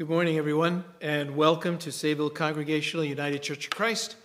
Good 0.00 0.08
morning, 0.08 0.38
everyone, 0.38 0.84
and 1.02 1.36
welcome 1.36 1.76
to 1.76 1.90
Sayville 1.90 2.34
Congregational 2.34 3.04
United 3.04 3.42
Church 3.42 3.66
of 3.66 3.70
Christ, 3.70 4.16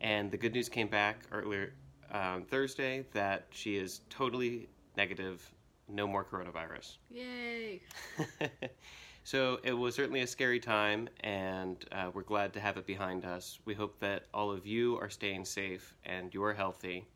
and 0.00 0.30
the 0.30 0.38
good 0.38 0.54
news 0.54 0.70
came 0.70 0.88
back 0.88 1.26
earlier 1.30 1.74
um, 2.10 2.44
Thursday 2.44 3.04
that 3.12 3.48
she 3.50 3.76
is 3.76 4.00
totally 4.08 4.70
negative, 4.96 5.46
no 5.92 6.06
more 6.06 6.24
coronavirus. 6.24 6.96
Yay. 7.10 7.80
so 9.24 9.58
it 9.62 9.72
was 9.72 9.94
certainly 9.94 10.20
a 10.20 10.26
scary 10.26 10.60
time, 10.60 11.08
and 11.20 11.84
uh, 11.92 12.10
we're 12.12 12.22
glad 12.22 12.52
to 12.54 12.60
have 12.60 12.76
it 12.76 12.86
behind 12.86 13.24
us. 13.24 13.58
We 13.64 13.74
hope 13.74 13.98
that 14.00 14.24
all 14.32 14.50
of 14.50 14.66
you 14.66 14.98
are 14.98 15.10
staying 15.10 15.44
safe 15.44 15.94
and 16.04 16.32
you're 16.32 16.54
healthy, 16.54 17.06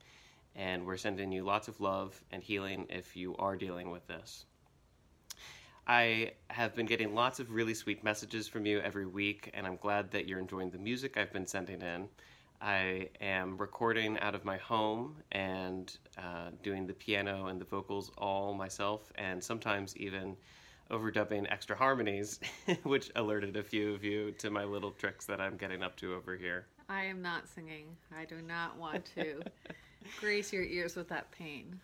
and 0.54 0.86
we're 0.86 0.96
sending 0.96 1.32
you 1.32 1.44
lots 1.44 1.68
of 1.68 1.80
love 1.80 2.22
and 2.30 2.42
healing 2.42 2.86
if 2.90 3.16
you 3.16 3.36
are 3.36 3.56
dealing 3.56 3.90
with 3.90 4.06
this. 4.06 4.46
I 5.86 6.32
have 6.48 6.74
been 6.74 6.86
getting 6.86 7.14
lots 7.14 7.40
of 7.40 7.50
really 7.50 7.74
sweet 7.74 8.02
messages 8.02 8.48
from 8.48 8.64
you 8.64 8.80
every 8.80 9.06
week, 9.06 9.50
and 9.52 9.66
I'm 9.66 9.76
glad 9.76 10.10
that 10.12 10.26
you're 10.26 10.38
enjoying 10.38 10.70
the 10.70 10.78
music 10.78 11.18
I've 11.18 11.32
been 11.32 11.46
sending 11.46 11.82
in. 11.82 12.08
I 12.64 13.10
am 13.20 13.58
recording 13.58 14.18
out 14.20 14.34
of 14.34 14.46
my 14.46 14.56
home 14.56 15.16
and 15.32 15.94
uh, 16.16 16.48
doing 16.62 16.86
the 16.86 16.94
piano 16.94 17.48
and 17.48 17.60
the 17.60 17.64
vocals 17.66 18.10
all 18.16 18.54
myself, 18.54 19.12
and 19.16 19.44
sometimes 19.44 19.94
even 19.98 20.34
overdubbing 20.90 21.46
extra 21.52 21.76
harmonies, 21.76 22.40
which 22.84 23.10
alerted 23.16 23.58
a 23.58 23.62
few 23.62 23.92
of 23.92 24.02
you 24.02 24.30
to 24.38 24.48
my 24.48 24.64
little 24.64 24.92
tricks 24.92 25.26
that 25.26 25.42
I'm 25.42 25.58
getting 25.58 25.82
up 25.82 25.94
to 25.96 26.14
over 26.14 26.36
here. 26.36 26.64
I 26.88 27.04
am 27.04 27.20
not 27.20 27.46
singing. 27.46 27.84
I 28.16 28.24
do 28.24 28.40
not 28.40 28.78
want 28.78 29.04
to 29.14 29.42
grace 30.18 30.50
your 30.50 30.64
ears 30.64 30.96
with 30.96 31.10
that 31.10 31.30
pain. 31.32 31.78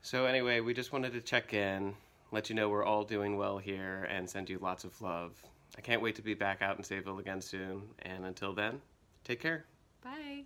So, 0.00 0.24
anyway, 0.24 0.60
we 0.60 0.72
just 0.72 0.94
wanted 0.94 1.12
to 1.12 1.20
check 1.20 1.52
in, 1.52 1.94
let 2.30 2.48
you 2.48 2.56
know 2.56 2.70
we're 2.70 2.86
all 2.86 3.04
doing 3.04 3.36
well 3.36 3.58
here, 3.58 4.08
and 4.10 4.28
send 4.28 4.48
you 4.48 4.58
lots 4.58 4.84
of 4.84 4.98
love. 5.02 5.32
I 5.76 5.82
can't 5.82 6.00
wait 6.00 6.14
to 6.14 6.22
be 6.22 6.32
back 6.32 6.62
out 6.62 6.78
in 6.78 6.82
Sayville 6.82 7.20
again 7.20 7.42
soon, 7.42 7.82
and 8.06 8.24
until 8.24 8.54
then, 8.54 8.80
take 9.22 9.40
care. 9.40 9.66
Bye. 10.02 10.44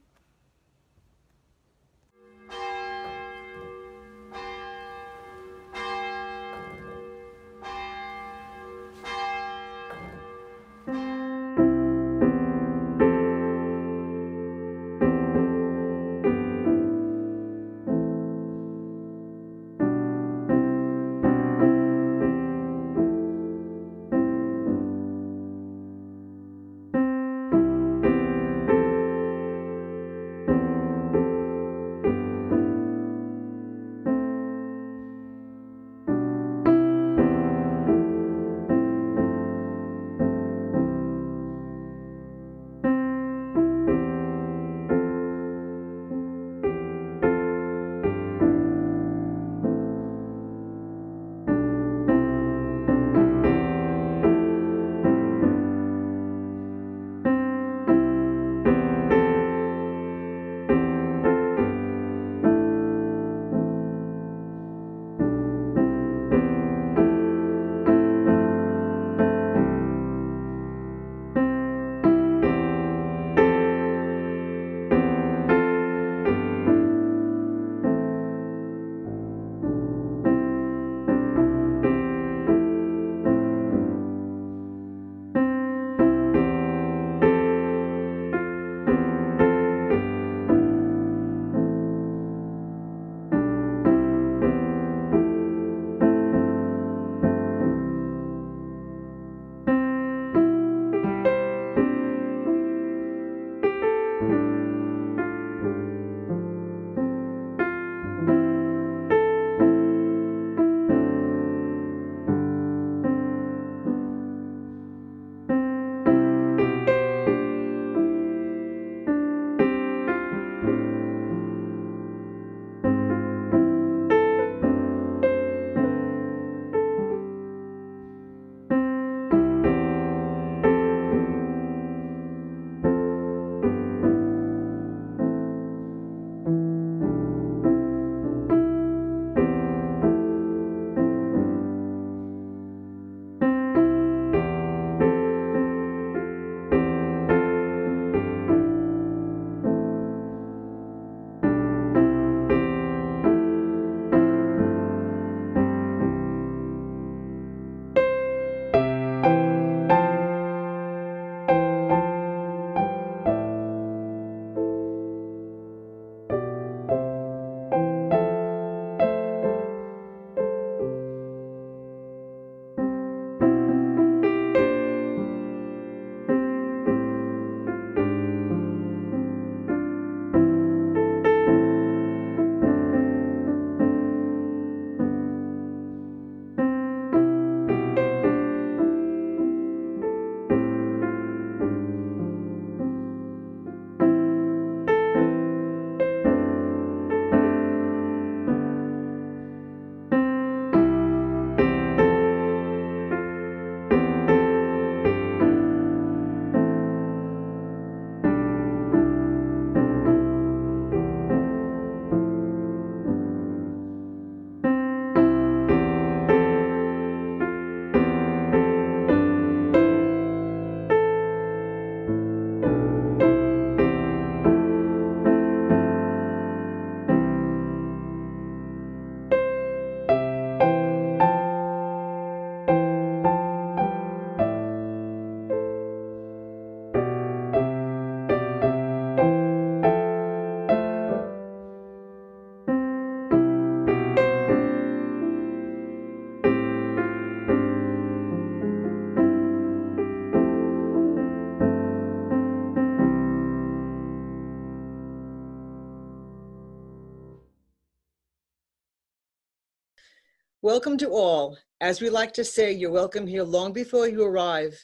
Welcome 260.66 260.98
to 260.98 261.10
all. 261.10 261.56
As 261.80 262.00
we 262.00 262.10
like 262.10 262.32
to 262.32 262.42
say, 262.42 262.72
you're 262.72 262.90
welcome 262.90 263.24
here 263.24 263.44
long 263.44 263.72
before 263.72 264.08
you 264.08 264.24
arrive. 264.24 264.76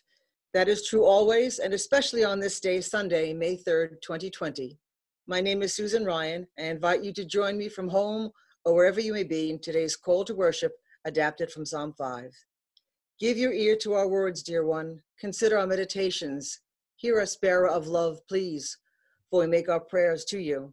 That 0.55 0.69
is 0.69 0.87
true 0.87 1.05
always, 1.05 1.59
and 1.59 1.75
especially 1.75 2.23
on 2.23 2.39
this 2.39 2.61
day, 2.61 2.81
Sunday, 2.81 3.33
May 3.33 3.57
3rd, 3.57 4.01
2020. 4.01 4.79
My 5.27 5.41
name 5.41 5.61
is 5.61 5.75
Susan 5.75 6.05
Ryan. 6.05 6.47
I 6.57 6.67
invite 6.67 7.03
you 7.03 7.13
to 7.15 7.25
join 7.25 7.59
me 7.59 7.69
from 7.69 7.89
home 7.89 8.31
or 8.65 8.75
wherever 8.75 9.01
you 9.01 9.13
may 9.13 9.25
be 9.25 9.51
in 9.51 9.59
today's 9.59 9.97
call 9.97 10.25
to 10.27 10.37
worship, 10.37 10.71
adapted 11.05 11.51
from 11.51 11.67
Psalm 11.67 11.93
5. 11.99 12.31
Give 13.19 13.37
your 13.37 13.53
ear 13.53 13.75
to 13.79 13.95
our 13.95 14.07
words, 14.07 14.45
dear 14.45 14.65
one. 14.65 15.03
Consider 15.19 15.59
our 15.59 15.67
meditations. 15.67 16.61
Hear 16.95 17.19
us, 17.21 17.35
bearer 17.35 17.69
of 17.69 17.89
love, 17.89 18.21
please, 18.29 18.79
for 19.31 19.41
we 19.41 19.49
make 19.49 19.69
our 19.69 19.81
prayers 19.81 20.25
to 20.27 20.39
you. 20.39 20.73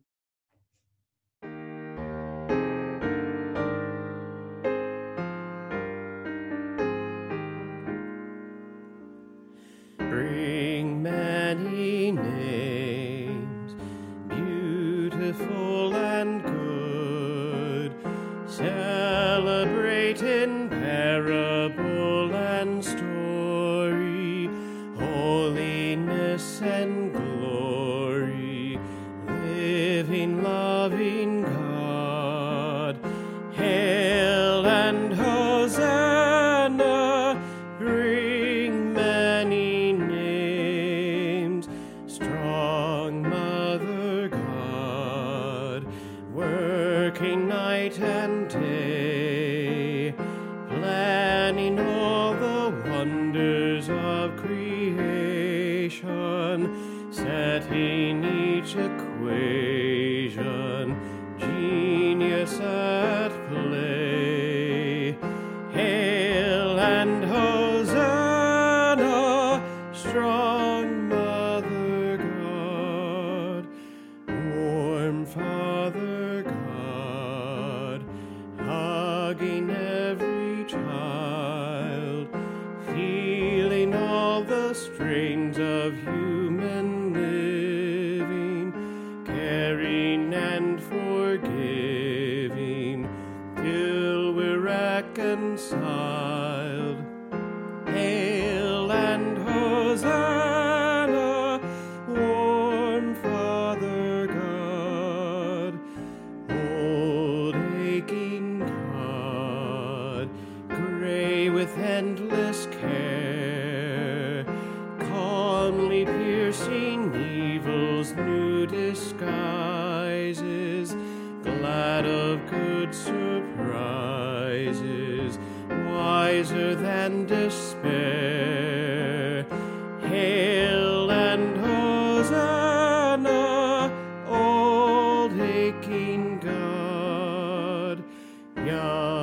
Young 138.69 139.18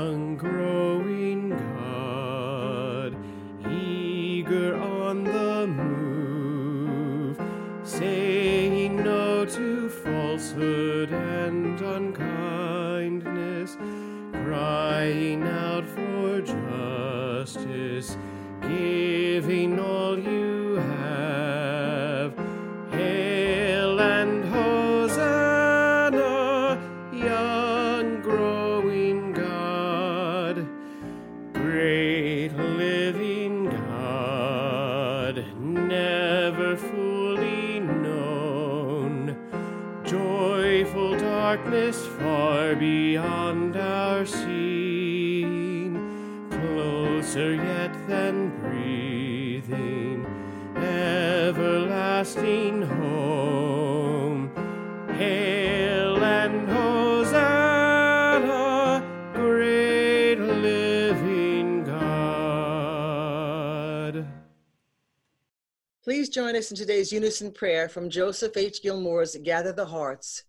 join 66.56 66.60
us 66.60 66.70
in 66.70 66.76
today's 66.78 67.12
unison 67.12 67.52
prayer 67.52 67.86
from 67.86 68.08
Joseph 68.08 68.56
H. 68.56 68.80
Gilmore's 68.82 69.36
Gather 69.44 69.74
the 69.74 69.84
Hearts. 69.84 70.44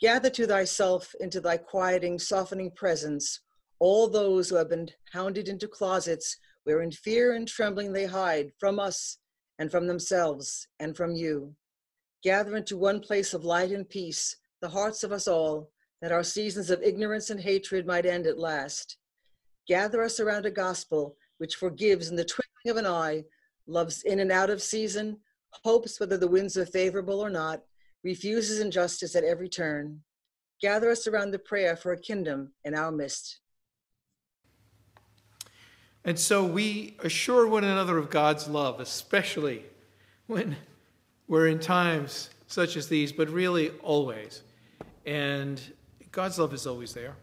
Gather 0.00 0.30
to 0.30 0.46
thyself 0.46 1.12
into 1.18 1.40
thy 1.40 1.56
quieting, 1.56 2.16
softening 2.16 2.70
presence 2.76 3.40
all 3.80 4.06
those 4.06 4.48
who 4.48 4.54
have 4.54 4.68
been 4.68 4.88
hounded 5.12 5.48
into 5.48 5.66
closets 5.66 6.36
where 6.62 6.82
in 6.82 6.92
fear 6.92 7.34
and 7.34 7.48
trembling 7.48 7.92
they 7.92 8.06
hide 8.06 8.52
from 8.60 8.78
us 8.78 9.18
and 9.58 9.68
from 9.68 9.88
themselves 9.88 10.68
and 10.78 10.96
from 10.96 11.16
you. 11.16 11.52
Gather 12.22 12.56
into 12.56 12.76
one 12.76 13.00
place 13.00 13.34
of 13.34 13.44
light 13.44 13.72
and 13.72 13.88
peace 13.88 14.36
the 14.60 14.68
hearts 14.68 15.02
of 15.02 15.10
us 15.10 15.26
all, 15.26 15.72
that 16.02 16.12
our 16.12 16.22
seasons 16.22 16.70
of 16.70 16.80
ignorance 16.84 17.30
and 17.30 17.40
hatred 17.40 17.84
might 17.84 18.06
end 18.06 18.28
at 18.28 18.38
last. 18.38 18.96
Gather 19.66 20.04
us 20.04 20.20
around 20.20 20.46
a 20.46 20.52
gospel 20.52 21.16
which 21.38 21.56
forgives 21.56 22.10
in 22.10 22.14
the 22.14 22.24
twinkling 22.24 22.70
of 22.70 22.76
an 22.76 22.86
eye, 22.86 23.24
loves 23.66 24.02
in 24.04 24.20
and 24.20 24.30
out 24.30 24.48
of 24.48 24.62
season, 24.62 25.18
hopes 25.64 26.00
whether 26.00 26.16
the 26.16 26.28
winds 26.28 26.56
are 26.56 26.66
favorable 26.66 27.20
or 27.20 27.30
not, 27.30 27.62
refuses 28.04 28.60
injustice 28.60 29.14
at 29.14 29.24
every 29.24 29.48
turn. 29.48 30.00
Gather 30.60 30.90
us 30.90 31.06
around 31.06 31.30
the 31.30 31.38
prayer 31.38 31.76
for 31.76 31.92
a 31.92 32.00
kingdom 32.00 32.52
in 32.64 32.74
our 32.74 32.92
midst. 32.92 33.40
And 36.04 36.18
so 36.18 36.44
we 36.44 36.96
assure 37.04 37.46
one 37.46 37.64
another 37.64 37.96
of 37.98 38.10
God's 38.10 38.48
love, 38.48 38.80
especially 38.80 39.64
when 40.26 40.56
we're 41.28 41.46
in 41.46 41.60
times 41.60 42.30
such 42.48 42.76
as 42.76 42.88
these, 42.88 43.12
but 43.12 43.28
really 43.28 43.70
always. 43.82 44.42
And 45.06 45.60
God's 46.10 46.38
love 46.38 46.52
is 46.52 46.66
always 46.66 46.92
there. 46.92 47.14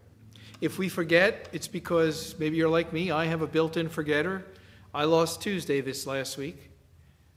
If 0.60 0.78
we 0.78 0.88
forget, 0.88 1.48
it's 1.52 1.68
because 1.68 2.34
maybe 2.38 2.56
you're 2.56 2.68
like 2.68 2.92
me, 2.92 3.10
I 3.10 3.26
have 3.26 3.42
a 3.42 3.46
built 3.46 3.76
in 3.76 3.88
forgetter. 3.88 4.44
I 4.92 5.04
lost 5.04 5.40
Tuesday 5.40 5.80
this 5.80 6.06
last 6.06 6.36
week. 6.36 6.69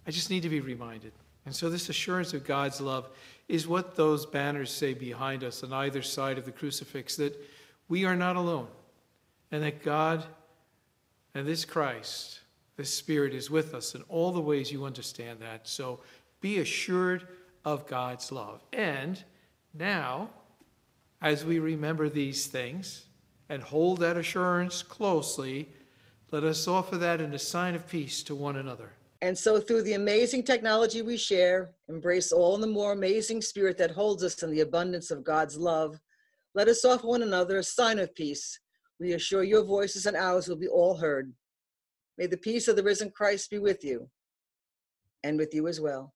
I 0.08 0.12
just 0.12 0.30
need 0.30 0.44
to 0.44 0.50
be 0.50 0.60
reminded. 0.60 1.14
And 1.46 1.56
so, 1.56 1.70
this 1.70 1.90
assurance 1.90 2.34
of 2.34 2.46
God's 2.46 2.80
love 2.80 3.10
is 3.48 3.68
what 3.68 3.96
those 3.96 4.26
banners 4.26 4.72
say 4.72 4.94
behind 4.94 5.44
us 5.44 5.64
on 5.64 5.74
either 5.74 6.02
side 6.02 6.38
of 6.38 6.46
the 6.46 6.52
crucifix 6.52 7.16
that 7.18 7.38
we 7.90 8.06
are 8.06 8.16
not 8.16 8.36
alone 8.36 8.68
and 9.52 9.62
that 9.64 9.84
God 9.84 10.26
and 11.36 11.48
this 11.48 11.66
Christ, 11.66 12.40
this 12.78 12.94
Spirit 12.94 13.34
is 13.34 13.50
with 13.50 13.74
us 13.74 13.96
in 13.96 14.04
all 14.08 14.32
the 14.32 14.42
ways 14.42 14.72
you 14.72 14.86
understand 14.86 15.40
that. 15.40 15.68
So 15.68 16.00
be 16.42 16.60
assured 16.60 17.28
of 17.66 17.88
God's 17.88 18.32
love. 18.32 18.62
And 18.72 19.22
now, 19.74 20.30
as 21.22 21.46
we 21.46 21.60
remember 21.60 22.10
these 22.10 22.48
things 22.48 23.06
and 23.50 23.62
hold 23.62 24.00
that 24.00 24.18
assurance 24.18 24.84
closely, 24.84 25.70
let 26.32 26.44
us 26.44 26.68
offer 26.68 26.98
that 26.98 27.22
in 27.22 27.34
a 27.34 27.40
sign 27.40 27.76
of 27.76 27.88
peace 27.88 28.24
to 28.24 28.36
one 28.36 28.56
another. 28.56 28.92
And 29.24 29.38
so, 29.38 29.58
through 29.58 29.84
the 29.84 29.94
amazing 29.94 30.44
technology 30.44 31.02
we 31.02 31.16
share, 31.16 31.72
embrace 31.88 32.34
all 32.34 32.58
the 32.58 32.68
more 32.68 32.92
amazing 32.92 33.42
spirit 33.42 33.78
that 33.78 33.92
holds 33.92 34.22
us 34.22 34.44
in 34.44 34.52
the 34.52 34.60
abundance 34.60 35.12
of 35.12 35.24
God's 35.24 35.56
love. 35.56 35.98
Let 36.56 36.68
us 36.68 36.84
offer 36.84 37.08
one 37.08 37.22
another 37.22 37.60
a 37.60 37.64
sign 37.64 38.00
of 38.00 38.14
peace. 38.14 38.60
We 39.00 39.14
assure 39.14 39.44
your 39.44 39.64
voices 39.64 40.08
and 40.08 40.18
ours 40.18 40.50
will 40.50 40.58
be 40.58 40.68
all 40.68 40.98
heard. 40.98 41.32
May 42.18 42.28
the 42.28 42.36
peace 42.36 42.68
of 42.68 42.76
the 42.76 42.84
risen 42.84 43.12
Christ 43.12 43.50
be 43.50 43.60
with 43.60 43.82
you 43.82 44.10
and 45.24 45.40
with 45.40 45.54
you 45.54 45.70
as 45.70 45.80
well. 45.80 46.14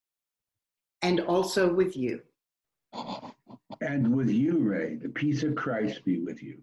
And 1.01 1.21
also 1.21 1.73
with 1.73 1.95
you. 1.95 2.19
And 3.79 4.17
with 4.17 4.29
you, 4.29 4.57
Ray, 4.57 4.95
the 4.95 5.07
peace 5.07 5.43
of 5.43 5.55
Christ 5.55 6.03
be 6.03 6.19
with 6.19 6.43
you. 6.43 6.57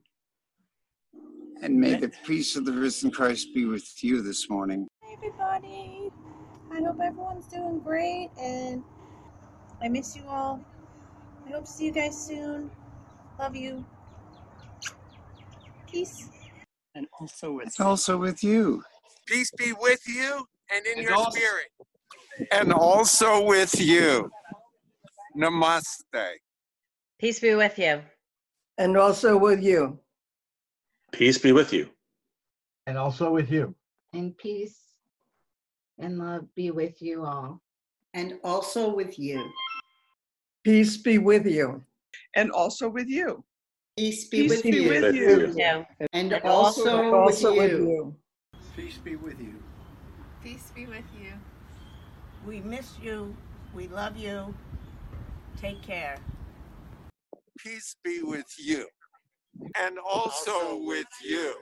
And 1.63 1.81
may 1.81 1.95
the 1.95 2.13
peace 2.27 2.55
of 2.55 2.67
the 2.67 2.73
risen 2.73 3.11
Christ 3.11 3.55
be 3.55 3.65
with 3.65 4.05
you 4.05 4.21
this 4.21 4.51
morning. 4.51 4.87
Hey 5.01 5.15
everybody. 5.17 5.94
I 6.75 6.81
hope 6.83 6.99
everyone's 7.01 7.47
doing 7.47 7.79
great 7.81 8.31
and 8.41 8.83
I 9.81 9.89
miss 9.89 10.17
you 10.17 10.25
all. 10.29 10.61
I 11.47 11.51
hope 11.51 11.67
to 11.67 11.71
see 11.71 11.85
you 11.87 11.93
guys 11.93 12.17
soon. 12.27 12.71
Love 13.39 13.55
you. 13.55 13.85
Peace. 15.91 16.29
And 16.97 17.07
also 17.21 17.53
with 17.53 17.67
It's 17.69 17.81
Also 17.81 18.17
with 18.17 18.43
you. 18.43 18.83
Peace 19.27 19.51
be 19.57 19.73
with 19.81 20.01
you 20.09 20.45
and 20.75 20.85
in 20.87 20.99
And 20.99 21.03
your 21.03 21.15
also- 21.15 21.31
spirit. 21.31 21.71
And 22.51 22.73
also 22.73 23.45
with 23.45 23.81
you. 23.81 24.31
Namaste. 25.37 26.35
Peace 27.21 27.39
be 27.39 27.55
with 27.55 27.79
you. 27.79 28.03
And 28.79 28.97
also 28.97 29.37
with 29.39 29.63
you. 29.63 30.01
Peace 31.13 31.39
be 31.39 31.53
with 31.53 31.73
you. 31.73 31.91
And 32.87 32.99
also 32.99 33.31
with 33.31 33.51
you. 33.51 33.75
and 34.13 34.37
peace 34.37 34.84
and 35.99 36.19
love 36.19 36.47
be 36.55 36.71
with 36.71 37.01
you 37.01 37.25
all. 37.25 37.61
And 38.15 38.39
also 38.45 38.95
with 38.95 39.19
you. 39.19 39.51
Peace 40.65 40.97
be 40.97 41.19
with 41.19 41.47
you. 41.47 41.83
and 42.37 42.51
also 42.53 42.89
with 42.89 43.09
you. 43.09 43.45
Peace 43.97 44.29
be 44.29 44.43
Peace 44.43 44.51
with 44.51 44.63
be 44.63 44.71
you. 44.83 44.89
with 44.89 45.15
you. 45.15 45.53
No. 45.55 45.87
And 46.13 46.33
And 46.33 46.43
also 46.45 47.13
also 47.13 47.57
with 47.57 47.73
you. 47.73 48.15
Peace 48.77 48.99
be 48.99 49.17
with 49.17 49.39
you. 49.41 49.55
Peace 50.43 50.71
be 50.75 50.87
with 50.87 51.05
you. 51.21 51.33
We 52.47 52.61
miss 52.61 52.99
you. 53.03 53.35
We 53.75 53.89
love 53.89 54.17
you. 54.17 54.55
Take 55.61 55.81
care. 55.83 56.17
Peace 57.59 57.97
be 58.05 58.21
with 58.23 58.53
you 58.59 58.87
and 59.79 59.99
also 59.99 60.79
with 60.85 61.07
you. 61.23 61.55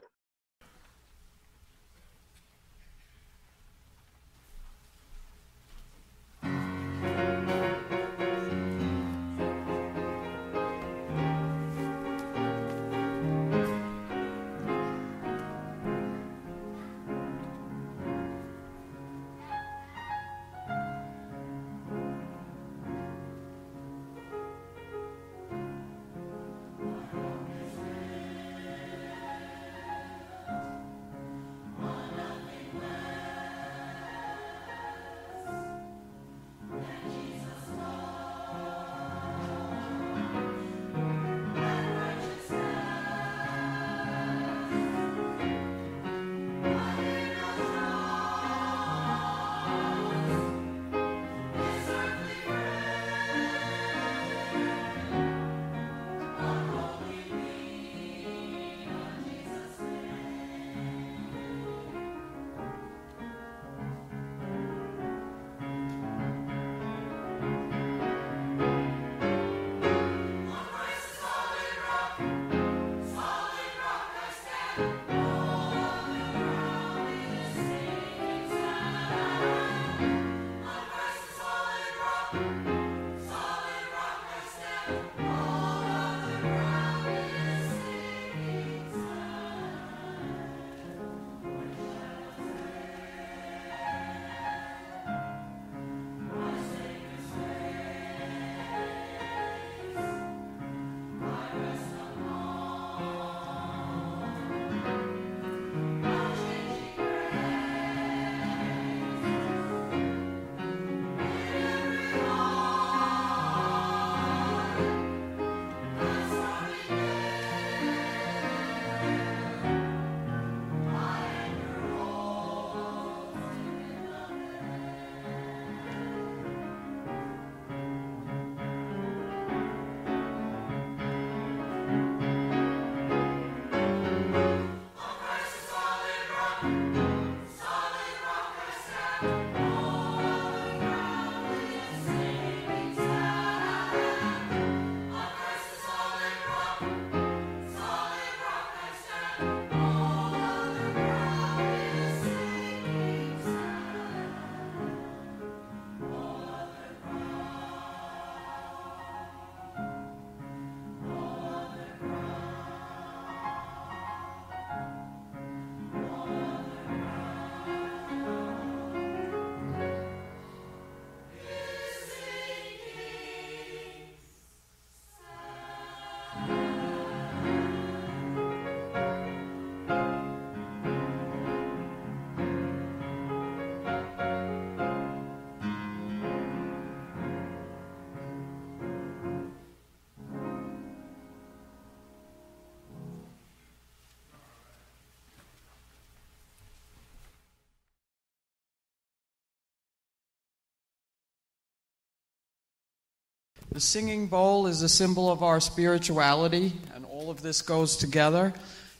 The 203.72 203.80
singing 203.80 204.26
bowl 204.26 204.66
is 204.66 204.82
a 204.82 204.88
symbol 204.88 205.32
of 205.32 205.42
our 205.42 205.58
spirituality, 205.58 206.74
and 206.94 207.06
all 207.06 207.30
of 207.30 207.40
this 207.40 207.62
goes 207.62 207.96
together. 207.96 208.52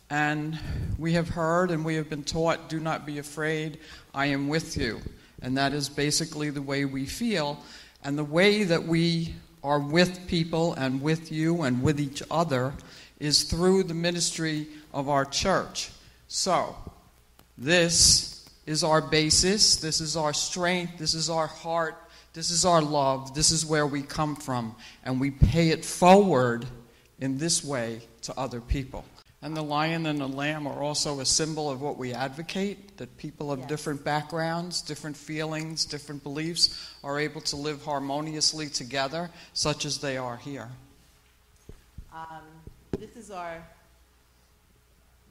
And 0.09 0.59
we 0.97 1.13
have 1.13 1.29
heard 1.29 1.71
and 1.71 1.85
we 1.85 1.97
have 1.97 2.09
been 2.09 2.25
taught 2.25 2.71
do 2.71 2.81
not 2.81 3.05
be 3.05 3.19
afraid, 3.19 3.79
I 4.15 4.27
am 4.27 4.49
with 4.49 4.79
you. 4.79 5.03
And 5.43 5.59
that 5.59 5.75
is 5.75 5.91
basically 5.91 6.49
the 6.49 6.63
way 6.63 6.87
we 6.87 7.05
feel. 7.05 7.63
And 8.03 8.17
the 8.17 8.25
way 8.25 8.65
that 8.65 8.85
we 8.85 9.35
are 9.63 9.79
with 9.79 10.27
people 10.27 10.73
and 10.73 11.03
with 11.03 11.31
you 11.31 11.63
and 11.63 11.83
with 11.83 12.01
each 12.01 12.23
other 12.31 12.73
is 13.21 13.43
through 13.43 13.83
the 13.83 13.95
ministry 13.95 14.69
of 14.95 15.07
our 15.07 15.27
church. 15.27 15.91
So, 16.29 16.75
this 17.59 18.49
is 18.65 18.83
our 18.83 19.03
basis, 19.03 19.77
this 19.77 20.01
is 20.01 20.17
our 20.17 20.33
strength, 20.33 20.97
this 20.97 21.13
is 21.13 21.29
our 21.29 21.47
heart, 21.47 22.02
this 22.33 22.51
is 22.51 22.64
our 22.64 22.81
love, 22.81 23.35
this 23.35 23.51
is 23.51 23.66
where 23.66 23.87
we 23.87 24.03
come 24.03 24.37
from, 24.37 24.75
and 25.05 25.21
we 25.21 25.31
pay 25.31 25.68
it 25.68 25.85
forward 25.85 26.66
in 27.21 27.38
this 27.38 27.62
way 27.64 28.01
to 28.23 28.38
other 28.38 28.61
people. 28.61 29.05
And 29.42 29.57
the 29.57 29.62
lion 29.62 30.07
and 30.07 30.21
the 30.21 30.29
lamb 30.29 30.68
are 30.68 30.83
also 30.83 31.18
a 31.18 31.27
symbol 31.27 31.68
of 31.68 31.83
what 31.83 31.99
we 31.99 32.12
advocate 32.12 32.97
that 32.99 33.16
people 33.16 33.51
of 33.51 33.59
yes. 33.61 33.68
different 33.68 34.05
backgrounds, 34.05 34.83
different 34.83 35.16
feelings, 35.16 35.85
different 35.85 36.23
beliefs 36.23 36.95
are 37.03 37.18
able 37.18 37.40
to 37.42 37.57
live 37.57 37.85
harmoniously 37.85 38.68
together, 38.68 39.31
such 39.53 39.85
as 39.85 39.99
they 39.99 40.16
are 40.16 40.37
here. 40.37 40.68
Um, 42.14 42.42
this 42.99 43.16
is 43.16 43.31
our 43.31 43.62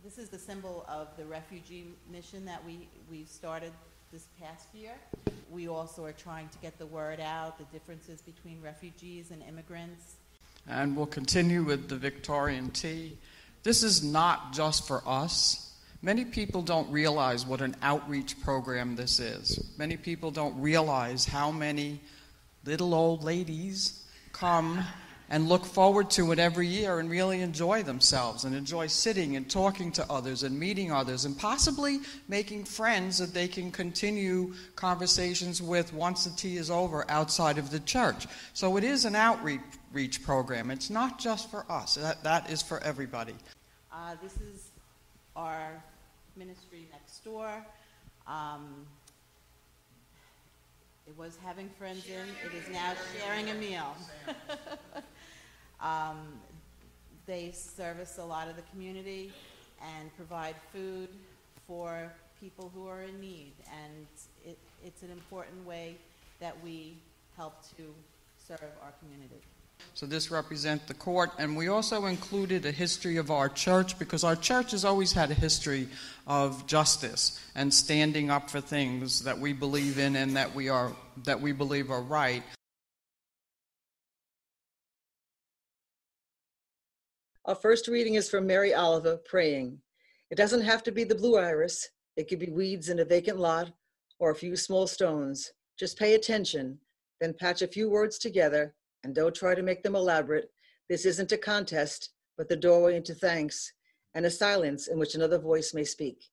this 0.04 0.18
is 0.18 0.30
the 0.30 0.40
symbol 0.40 0.84
of 0.90 1.08
the 1.16 1.24
refugee 1.26 1.86
mission 2.12 2.44
that 2.46 2.66
we, 2.66 2.88
we 3.10 3.24
started 3.26 3.72
this 4.12 4.28
past 4.40 4.68
year. 4.74 4.94
We 5.50 5.68
also 5.68 6.06
are 6.06 6.12
trying 6.12 6.50
to 6.50 6.58
get 6.60 6.78
the 6.78 6.86
word 6.86 7.20
out, 7.20 7.58
the 7.58 7.64
differences 7.66 8.22
between 8.22 8.62
refugees 8.62 9.32
and 9.32 9.42
immigrants. 9.44 10.16
And 10.68 10.96
we'll 10.96 11.06
continue 11.06 11.64
with 11.64 11.88
the 11.90 11.96
Victorian 11.96 12.70
tea. 12.72 13.18
This 13.64 13.84
is 13.84 14.04
not 14.04 14.54
just 14.54 14.88
for 14.88 15.02
us. 15.06 15.74
Many 16.02 16.26
people 16.26 16.62
don't 16.62 16.92
realize 16.92 17.46
what 17.46 17.62
an 17.62 17.76
outreach 17.82 18.42
program 18.42 18.96
this 18.96 19.20
is. 19.20 19.72
Many 19.78 19.98
people 19.98 20.32
don't 20.32 20.60
realize 20.60 21.26
how 21.26 21.52
many 21.52 22.02
little 22.66 22.94
old 22.94 23.24
ladies 23.24 24.04
come 24.32 24.84
and 25.32 25.48
look 25.48 25.64
forward 25.64 26.10
to 26.10 26.34
it 26.34 26.40
every 26.40 26.68
year 26.68 27.00
and 27.00 27.10
really 27.10 27.42
enjoy 27.42 27.82
themselves 27.82 28.44
and 28.44 28.54
enjoy 28.54 28.86
sitting 28.86 29.38
and 29.38 29.50
talking 29.50 29.90
to 29.90 30.06
others 30.12 30.44
and 30.44 30.60
meeting 30.60 30.92
others 30.92 31.24
and 31.24 31.38
possibly 31.38 32.00
making 32.28 32.66
friends 32.66 33.18
that 33.18 33.34
they 33.34 33.48
can 33.48 33.72
continue 33.72 34.54
conversations 34.76 35.62
with 35.62 35.94
once 35.94 36.26
the 36.26 36.36
tea 36.36 36.58
is 36.58 36.70
over 36.70 37.10
outside 37.10 37.58
of 37.58 37.72
the 37.72 37.80
church. 37.80 38.28
So 38.54 38.76
it 38.76 38.84
is 38.84 39.06
an 39.06 39.16
outreach 39.16 40.22
program. 40.22 40.70
It's 40.70 40.90
not 40.90 41.18
just 41.18 41.50
for 41.50 41.66
us, 41.72 41.96
that, 41.96 42.22
that 42.26 42.52
is 42.52 42.62
for 42.62 42.84
everybody. 42.84 43.36
Uh, 43.90 44.16
this 44.22 44.36
is 44.36 44.72
our 45.38 45.82
ministry 46.36 46.90
next 46.92 47.24
door. 47.24 47.66
Um, 48.28 48.86
it 51.08 51.18
was 51.18 51.38
having 51.42 51.70
friends 51.80 52.06
in, 52.08 52.28
it 52.46 52.54
is 52.54 52.70
now 52.70 52.94
sharing 53.18 53.50
a 53.50 53.54
meal. 53.54 53.96
um, 55.82 56.40
they 57.26 57.52
service 57.52 58.18
a 58.18 58.24
lot 58.24 58.48
of 58.48 58.56
the 58.56 58.62
community 58.72 59.32
and 59.98 60.16
provide 60.16 60.56
food 60.72 61.10
for 61.68 62.12
people 62.40 62.72
who 62.74 62.88
are 62.88 63.02
in 63.02 63.20
need. 63.20 63.54
And 63.72 64.08
it, 64.46 64.58
it's 64.84 65.04
an 65.04 65.12
important 65.12 65.66
way 65.66 65.96
that 66.40 66.56
we 66.64 66.98
help 67.38 67.62
to 67.78 67.84
serve 68.48 68.72
our 68.84 68.92
community. 69.00 69.42
So 69.94 70.06
this 70.06 70.32
represents 70.32 70.86
the 70.86 70.94
court, 70.94 71.32
and 71.38 71.58
we 71.58 71.68
also 71.68 72.06
included 72.06 72.66
a 72.66 72.72
history 72.72 73.18
of 73.18 73.30
our 73.30 73.50
church 73.50 74.00
because 74.00 74.24
our 74.24 74.36
church 74.36 74.72
has 74.72 74.86
always 74.86 75.12
had 75.12 75.32
a 75.32 75.34
history 75.34 75.88
of 76.28 76.66
justice 76.66 77.40
and 77.56 77.74
standing 77.74 78.30
up 78.30 78.50
for 78.50 78.62
things 78.62 79.24
that 79.24 79.40
we 79.40 79.54
believe 79.54 79.98
in 79.98 80.16
and 80.16 80.38
that 80.38 80.56
we 80.56 80.70
are 80.70 80.92
that 81.26 81.42
we 81.42 81.52
believe 81.52 81.92
are 81.92 82.02
right. 82.02 82.44
Our 87.52 87.56
first 87.56 87.90
reading 87.90 88.16
is 88.16 88.30
from 88.30 88.48
Mary 88.48 88.74
Oliver 88.74 89.18
praying. 89.18 89.78
It 90.30 90.36
doesn't 90.36 90.62
have 90.62 90.84
to 90.84 90.92
be 90.94 91.04
the 91.04 91.16
blue 91.16 91.38
iris. 91.38 91.90
It 92.16 92.30
could 92.30 92.40
be 92.40 92.50
weeds 92.50 92.88
in 92.88 93.00
a 93.00 93.04
vacant 93.04 93.38
lot 93.38 93.74
or 94.20 94.32
a 94.32 94.36
few 94.36 94.56
small 94.56 94.88
stones. 94.88 95.52
Just 95.78 96.00
pay 96.00 96.14
attention, 96.14 96.80
then 97.20 97.34
patch 97.34 97.62
a 97.62 97.68
few 97.68 97.90
words 97.90 98.18
together 98.18 98.74
and 99.04 99.14
don't 99.14 99.36
try 99.36 99.54
to 99.54 99.64
make 99.64 99.84
them 99.84 99.96
elaborate. 99.96 100.50
This 100.88 101.06
isn't 101.06 101.34
a 101.34 101.38
contest, 101.38 102.12
but 102.38 102.48
the 102.48 102.56
doorway 102.56 102.96
into 102.96 103.14
thanks 103.14 103.74
and 104.16 104.26
a 104.26 104.32
silence 104.32 104.88
in 104.88 104.98
which 104.98 105.16
another 105.16 105.38
voice 105.38 105.74
may 105.74 105.84
speak. 105.84 106.30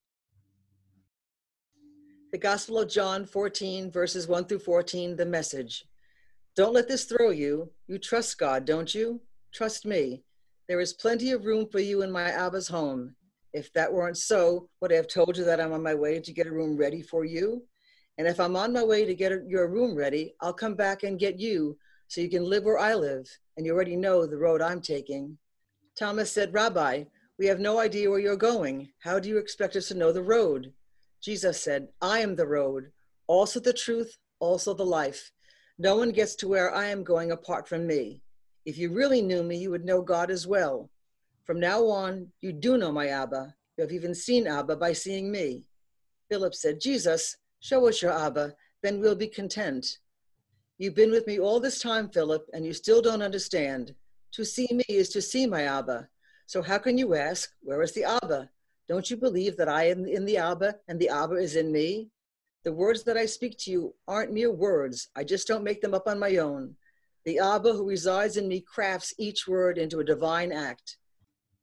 The 2.30 2.38
Gospel 2.38 2.78
of 2.78 2.88
John 2.88 3.26
14, 3.26 3.90
verses 3.90 4.28
1 4.28 4.44
through 4.44 4.60
14, 4.60 5.16
the 5.16 5.26
message. 5.26 5.84
Don't 6.54 6.74
let 6.74 6.86
this 6.86 7.06
throw 7.06 7.30
you. 7.30 7.72
You 7.88 7.98
trust 7.98 8.38
God, 8.38 8.64
don't 8.64 8.94
you? 8.94 9.20
Trust 9.52 9.84
me. 9.84 10.22
There 10.68 10.80
is 10.80 10.92
plenty 10.92 11.30
of 11.30 11.46
room 11.46 11.66
for 11.72 11.80
you 11.80 12.02
in 12.02 12.10
my 12.10 12.30
Abba's 12.30 12.68
home. 12.68 13.14
If 13.54 13.72
that 13.72 13.90
weren't 13.90 14.18
so, 14.18 14.68
would 14.82 14.92
I 14.92 14.96
have 14.96 15.08
told 15.08 15.38
you 15.38 15.44
that 15.44 15.62
I'm 15.62 15.72
on 15.72 15.82
my 15.82 15.94
way 15.94 16.20
to 16.20 16.32
get 16.32 16.46
a 16.46 16.52
room 16.52 16.76
ready 16.76 17.00
for 17.00 17.24
you? 17.24 17.62
And 18.18 18.28
if 18.28 18.38
I'm 18.38 18.54
on 18.54 18.74
my 18.74 18.84
way 18.84 19.06
to 19.06 19.14
get 19.14 19.32
your 19.48 19.68
room 19.68 19.94
ready, 19.94 20.34
I'll 20.42 20.52
come 20.52 20.74
back 20.74 21.04
and 21.04 21.18
get 21.18 21.40
you 21.40 21.78
so 22.08 22.20
you 22.20 22.28
can 22.28 22.44
live 22.44 22.64
where 22.64 22.78
I 22.78 22.94
live, 22.94 23.26
and 23.56 23.64
you 23.64 23.72
already 23.72 23.96
know 23.96 24.26
the 24.26 24.36
road 24.36 24.60
I'm 24.60 24.82
taking. 24.82 25.38
Thomas 25.98 26.30
said, 26.30 26.52
Rabbi, 26.52 27.04
we 27.38 27.46
have 27.46 27.60
no 27.60 27.78
idea 27.78 28.10
where 28.10 28.18
you're 28.18 28.36
going. 28.36 28.90
How 28.98 29.18
do 29.18 29.30
you 29.30 29.38
expect 29.38 29.74
us 29.74 29.88
to 29.88 29.94
know 29.94 30.12
the 30.12 30.22
road? 30.22 30.74
Jesus 31.22 31.62
said, 31.62 31.88
I 32.02 32.18
am 32.18 32.36
the 32.36 32.46
road, 32.46 32.92
also 33.26 33.58
the 33.58 33.72
truth, 33.72 34.18
also 34.38 34.74
the 34.74 34.84
life. 34.84 35.32
No 35.78 35.96
one 35.96 36.12
gets 36.12 36.34
to 36.36 36.48
where 36.48 36.74
I 36.74 36.88
am 36.88 37.04
going 37.04 37.30
apart 37.30 37.66
from 37.66 37.86
me. 37.86 38.20
If 38.68 38.76
you 38.76 38.92
really 38.92 39.22
knew 39.22 39.42
me, 39.42 39.56
you 39.56 39.70
would 39.70 39.86
know 39.86 40.02
God 40.02 40.30
as 40.30 40.46
well. 40.46 40.90
From 41.44 41.58
now 41.58 41.86
on, 41.86 42.30
you 42.42 42.52
do 42.52 42.76
know 42.76 42.92
my 42.92 43.06
Abba. 43.06 43.54
You 43.78 43.82
have 43.82 43.92
even 43.92 44.14
seen 44.14 44.46
Abba 44.46 44.76
by 44.76 44.92
seeing 44.92 45.32
me. 45.32 45.64
Philip 46.28 46.54
said, 46.54 46.78
Jesus, 46.78 47.38
show 47.60 47.88
us 47.88 48.02
your 48.02 48.12
Abba, 48.12 48.52
then 48.82 49.00
we'll 49.00 49.14
be 49.14 49.26
content. 49.26 50.00
You've 50.76 50.94
been 50.94 51.10
with 51.10 51.26
me 51.26 51.38
all 51.38 51.60
this 51.60 51.80
time, 51.80 52.10
Philip, 52.10 52.46
and 52.52 52.62
you 52.62 52.74
still 52.74 53.00
don't 53.00 53.22
understand. 53.22 53.94
To 54.32 54.44
see 54.44 54.68
me 54.70 54.84
is 54.86 55.08
to 55.14 55.22
see 55.22 55.46
my 55.46 55.62
Abba. 55.62 56.06
So 56.44 56.60
how 56.60 56.76
can 56.76 56.98
you 56.98 57.14
ask, 57.14 57.50
Where 57.62 57.80
is 57.80 57.92
the 57.92 58.04
Abba? 58.04 58.50
Don't 58.86 59.10
you 59.10 59.16
believe 59.16 59.56
that 59.56 59.70
I 59.70 59.84
am 59.84 60.04
in 60.04 60.26
the 60.26 60.36
Abba 60.36 60.74
and 60.88 61.00
the 61.00 61.08
Abba 61.08 61.36
is 61.36 61.56
in 61.56 61.72
me? 61.72 62.10
The 62.64 62.72
words 62.74 63.02
that 63.04 63.16
I 63.16 63.24
speak 63.24 63.56
to 63.60 63.70
you 63.70 63.94
aren't 64.06 64.34
mere 64.34 64.52
words. 64.52 65.08
I 65.16 65.24
just 65.24 65.48
don't 65.48 65.64
make 65.64 65.80
them 65.80 65.94
up 65.94 66.06
on 66.06 66.18
my 66.18 66.36
own. 66.36 66.76
The 67.28 67.40
Abba 67.40 67.74
who 67.74 67.86
resides 67.86 68.38
in 68.38 68.48
me 68.48 68.62
crafts 68.62 69.12
each 69.18 69.46
word 69.46 69.76
into 69.76 70.00
a 70.00 70.04
divine 70.04 70.50
act. 70.50 70.96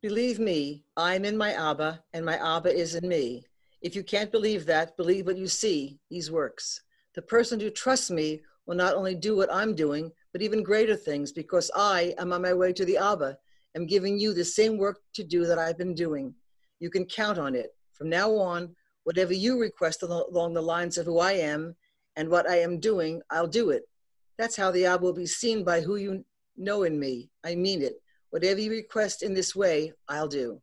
Believe 0.04 0.38
me, 0.38 0.84
I 0.96 1.16
am 1.16 1.26
in 1.26 1.36
my 1.36 1.54
Abba, 1.54 2.04
and 2.14 2.24
my 2.24 2.36
Abba 2.38 2.72
is 2.72 2.94
in 2.94 3.08
me. 3.08 3.48
If 3.82 3.96
you 3.96 4.04
can't 4.04 4.32
believe 4.32 4.68
that, 4.68 4.96
believe 4.96 5.26
what 5.26 5.40
you 5.40 5.48
see, 5.48 5.98
these 6.12 6.30
works. 6.30 6.84
The 7.16 7.24
person 7.24 7.60
who 7.60 7.72
trusts 7.72 8.12
me 8.12 8.42
will 8.68 8.76
not 8.76 8.94
only 8.94 9.16
do 9.16 9.36
what 9.36 9.52
I'm 9.52 9.74
doing, 9.74 10.12
but 10.34 10.44
even 10.44 10.62
greater 10.62 10.96
things 10.96 11.32
because 11.32 11.72
I 11.76 12.14
am 12.20 12.32
on 12.32 12.44
my 12.44 12.54
way 12.54 12.72
to 12.72 12.86
the 12.86 12.98
Abba, 12.98 13.36
am 13.74 13.88
giving 13.88 14.20
you 14.20 14.36
the 14.36 14.46
same 14.46 14.78
work 14.78 15.00
to 15.16 15.24
do 15.24 15.48
that 15.48 15.58
I've 15.58 15.80
been 15.80 15.96
doing. 15.96 16.36
You 16.80 16.92
can 16.92 17.06
count 17.06 17.40
on 17.40 17.56
it. 17.56 17.74
From 17.94 18.08
now 18.08 18.32
on, 18.36 18.76
whatever 19.04 19.34
you 19.34 19.60
request 19.60 20.04
along 20.04 20.54
the 20.54 20.62
lines 20.62 21.00
of 21.00 21.08
who 21.08 21.18
I 21.18 21.32
am 21.32 21.76
and 22.18 22.30
what 22.30 22.48
I 22.48 22.60
am 22.60 22.80
doing, 22.80 23.24
I'll 23.32 23.48
do 23.48 23.72
it. 23.72 23.90
That's 24.38 24.56
how 24.56 24.72
the 24.72 24.86
Abba 24.86 25.04
will 25.04 25.14
be 25.14 25.26
seen 25.26 25.64
by 25.64 25.82
who 25.82 25.96
you 25.96 26.26
know 26.58 26.84
in 26.84 27.00
me. 27.00 27.30
I 27.44 27.56
mean 27.56 27.82
it. 27.82 28.02
Whatever 28.30 28.60
you 28.60 28.72
request 28.72 29.24
in 29.24 29.34
this 29.34 29.56
way, 29.56 29.94
I'll 30.10 30.28
do. 30.28 30.62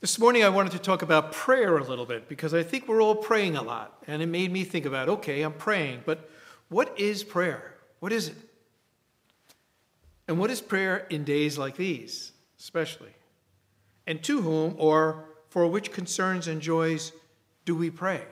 This 0.00 0.18
morning, 0.18 0.44
I 0.44 0.50
wanted 0.50 0.72
to 0.72 0.78
talk 0.78 1.00
about 1.00 1.32
prayer 1.32 1.78
a 1.78 1.82
little 1.82 2.04
bit 2.04 2.28
because 2.28 2.52
I 2.52 2.62
think 2.62 2.86
we're 2.86 3.00
all 3.00 3.16
praying 3.16 3.56
a 3.56 3.62
lot. 3.62 4.04
And 4.06 4.20
it 4.20 4.26
made 4.26 4.52
me 4.52 4.62
think 4.62 4.84
about 4.84 5.08
okay, 5.08 5.40
I'm 5.40 5.54
praying, 5.54 6.02
but 6.04 6.28
what 6.68 6.92
is 7.00 7.24
prayer? 7.24 7.76
What 8.00 8.12
is 8.12 8.28
it? 8.28 8.36
And 10.28 10.38
what 10.38 10.50
is 10.50 10.60
prayer 10.60 11.06
in 11.08 11.24
days 11.24 11.56
like 11.56 11.76
these, 11.76 12.32
especially? 12.64 13.12
And 14.06 14.22
to 14.24 14.40
whom 14.40 14.74
or 14.78 15.26
for 15.50 15.66
which 15.66 15.92
concerns 15.92 16.48
and 16.48 16.62
joys 16.62 17.12
do 17.66 17.76
we 17.76 17.90
pray? 17.90 18.22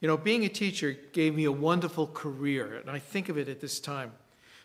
You 0.00 0.08
know, 0.08 0.16
being 0.16 0.44
a 0.44 0.48
teacher 0.48 0.96
gave 1.12 1.34
me 1.34 1.44
a 1.44 1.52
wonderful 1.52 2.06
career, 2.06 2.76
and 2.76 2.90
I 2.90 2.98
think 2.98 3.28
of 3.28 3.36
it 3.36 3.48
at 3.48 3.60
this 3.60 3.78
time 3.78 4.12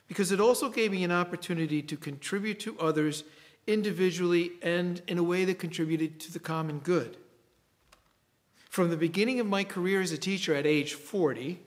because 0.07 0.31
it 0.31 0.39
also 0.39 0.69
gave 0.69 0.91
me 0.91 1.03
an 1.03 1.11
opportunity 1.11 1.81
to 1.81 1.97
contribute 1.97 2.61
to 2.61 2.79
others 2.79 3.25
individually 3.67 4.53
and 4.61 5.01
in 5.07 5.17
a 5.17 5.23
way 5.23 5.43
that 5.45 5.59
contributed 5.59 6.19
to 6.21 6.31
the 6.31 6.39
common 6.39 6.79
good. 6.79 7.17
From 8.69 8.89
the 8.89 8.97
beginning 8.97 9.41
of 9.41 9.47
my 9.47 9.65
career 9.65 10.01
as 10.01 10.13
a 10.13 10.17
teacher 10.17 10.55
at 10.55 10.65
age 10.65 10.93
40, 10.93 11.59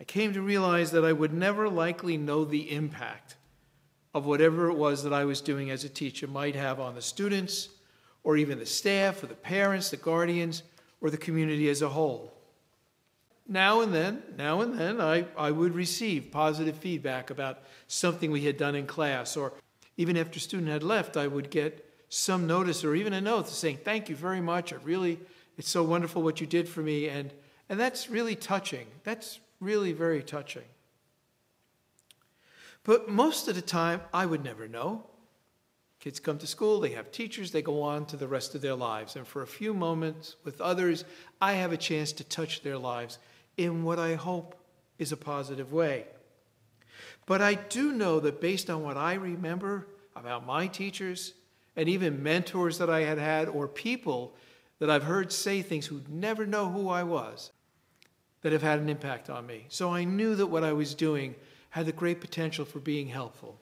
I 0.00 0.04
came 0.04 0.32
to 0.32 0.42
realize 0.42 0.90
that 0.90 1.04
I 1.04 1.12
would 1.12 1.32
never 1.32 1.68
likely 1.68 2.16
know 2.16 2.44
the 2.44 2.72
impact 2.72 3.36
of 4.14 4.26
whatever 4.26 4.70
it 4.70 4.76
was 4.76 5.02
that 5.04 5.12
I 5.12 5.24
was 5.24 5.40
doing 5.40 5.70
as 5.70 5.84
a 5.84 5.88
teacher 5.88 6.26
might 6.26 6.56
have 6.56 6.80
on 6.80 6.94
the 6.94 7.02
students, 7.02 7.68
or 8.22 8.36
even 8.36 8.58
the 8.58 8.66
staff, 8.66 9.22
or 9.22 9.26
the 9.26 9.34
parents, 9.34 9.90
the 9.90 9.96
guardians, 9.96 10.62
or 11.00 11.10
the 11.10 11.16
community 11.16 11.68
as 11.68 11.82
a 11.82 11.88
whole. 11.88 12.32
Now 13.48 13.80
and 13.80 13.92
then, 13.92 14.22
now 14.36 14.60
and 14.60 14.78
then, 14.78 15.00
I, 15.00 15.24
I 15.36 15.50
would 15.50 15.74
receive 15.74 16.30
positive 16.30 16.76
feedback 16.76 17.30
about 17.30 17.60
something 17.88 18.30
we 18.30 18.42
had 18.42 18.56
done 18.56 18.74
in 18.74 18.86
class, 18.86 19.36
or 19.36 19.52
even 19.96 20.16
after 20.16 20.36
a 20.36 20.40
student 20.40 20.68
had 20.68 20.82
left, 20.82 21.16
I 21.16 21.26
would 21.26 21.50
get 21.50 21.86
some 22.08 22.46
notice 22.46 22.84
or 22.84 22.94
even 22.94 23.12
a 23.12 23.20
note 23.20 23.48
saying, 23.48 23.78
Thank 23.84 24.08
you 24.08 24.16
very 24.16 24.40
much. 24.40 24.72
I 24.72 24.76
really, 24.84 25.18
it's 25.56 25.68
so 25.68 25.82
wonderful 25.82 26.22
what 26.22 26.40
you 26.40 26.46
did 26.46 26.68
for 26.68 26.80
me. 26.80 27.08
And, 27.08 27.32
and 27.68 27.78
that's 27.78 28.10
really 28.10 28.34
touching. 28.34 28.86
That's 29.04 29.40
really 29.60 29.92
very 29.92 30.22
touching. 30.22 30.64
But 32.84 33.08
most 33.08 33.48
of 33.48 33.54
the 33.54 33.62
time, 33.62 34.00
I 34.12 34.26
would 34.26 34.42
never 34.42 34.66
know. 34.66 35.06
Kids 36.00 36.18
come 36.18 36.38
to 36.38 36.46
school, 36.46 36.80
they 36.80 36.92
have 36.92 37.12
teachers, 37.12 37.50
they 37.50 37.60
go 37.60 37.82
on 37.82 38.06
to 38.06 38.16
the 38.16 38.26
rest 38.26 38.54
of 38.54 38.62
their 38.62 38.74
lives. 38.74 39.16
And 39.16 39.26
for 39.26 39.42
a 39.42 39.46
few 39.46 39.74
moments 39.74 40.36
with 40.44 40.58
others, 40.60 41.04
I 41.42 41.52
have 41.52 41.72
a 41.72 41.76
chance 41.76 42.12
to 42.12 42.24
touch 42.24 42.62
their 42.62 42.78
lives 42.78 43.18
in 43.58 43.84
what 43.84 43.98
I 43.98 44.14
hope 44.14 44.54
is 44.98 45.12
a 45.12 45.16
positive 45.16 45.74
way. 45.74 46.06
But 47.26 47.42
I 47.42 47.54
do 47.54 47.92
know 47.92 48.18
that 48.20 48.40
based 48.40 48.70
on 48.70 48.82
what 48.82 48.96
I 48.96 49.14
remember 49.14 49.88
about 50.16 50.46
my 50.46 50.66
teachers 50.66 51.34
and 51.76 51.88
even 51.88 52.22
mentors 52.22 52.78
that 52.78 52.90
I 52.90 53.00
had 53.00 53.18
had 53.18 53.48
or 53.48 53.68
people 53.68 54.34
that 54.78 54.90
I've 54.90 55.04
heard 55.04 55.30
say 55.30 55.60
things 55.60 55.86
who 55.86 56.00
never 56.08 56.46
know 56.46 56.70
who 56.70 56.88
I 56.88 57.02
was 57.02 57.52
that 58.40 58.52
have 58.52 58.62
had 58.62 58.80
an 58.80 58.88
impact 58.88 59.28
on 59.28 59.46
me. 59.46 59.66
So 59.68 59.92
I 59.92 60.04
knew 60.04 60.34
that 60.34 60.46
what 60.46 60.64
I 60.64 60.72
was 60.72 60.94
doing 60.94 61.34
had 61.70 61.86
the 61.86 61.92
great 61.92 62.20
potential 62.20 62.64
for 62.64 62.78
being 62.78 63.08
helpful. 63.08 63.58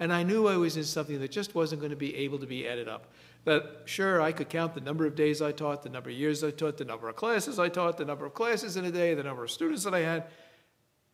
And 0.00 0.12
I 0.12 0.22
knew 0.22 0.46
I 0.46 0.56
was 0.56 0.76
in 0.76 0.84
something 0.84 1.18
that 1.20 1.30
just 1.30 1.54
wasn't 1.54 1.80
going 1.80 1.90
to 1.90 1.96
be 1.96 2.14
able 2.16 2.38
to 2.38 2.46
be 2.46 2.68
added 2.68 2.88
up. 2.88 3.12
That, 3.44 3.82
sure, 3.86 4.20
I 4.20 4.32
could 4.32 4.48
count 4.48 4.74
the 4.74 4.80
number 4.80 5.06
of 5.06 5.16
days 5.16 5.40
I 5.42 5.52
taught, 5.52 5.82
the 5.82 5.88
number 5.88 6.10
of 6.10 6.16
years 6.16 6.44
I 6.44 6.50
taught, 6.50 6.76
the 6.76 6.84
number 6.84 7.08
of 7.08 7.16
classes 7.16 7.58
I 7.58 7.68
taught, 7.68 7.96
the 7.96 8.04
number 8.04 8.26
of 8.26 8.34
classes 8.34 8.76
in 8.76 8.84
a 8.84 8.90
day, 8.90 9.14
the 9.14 9.22
number 9.22 9.44
of 9.44 9.50
students 9.50 9.84
that 9.84 9.94
I 9.94 10.00
had, 10.00 10.24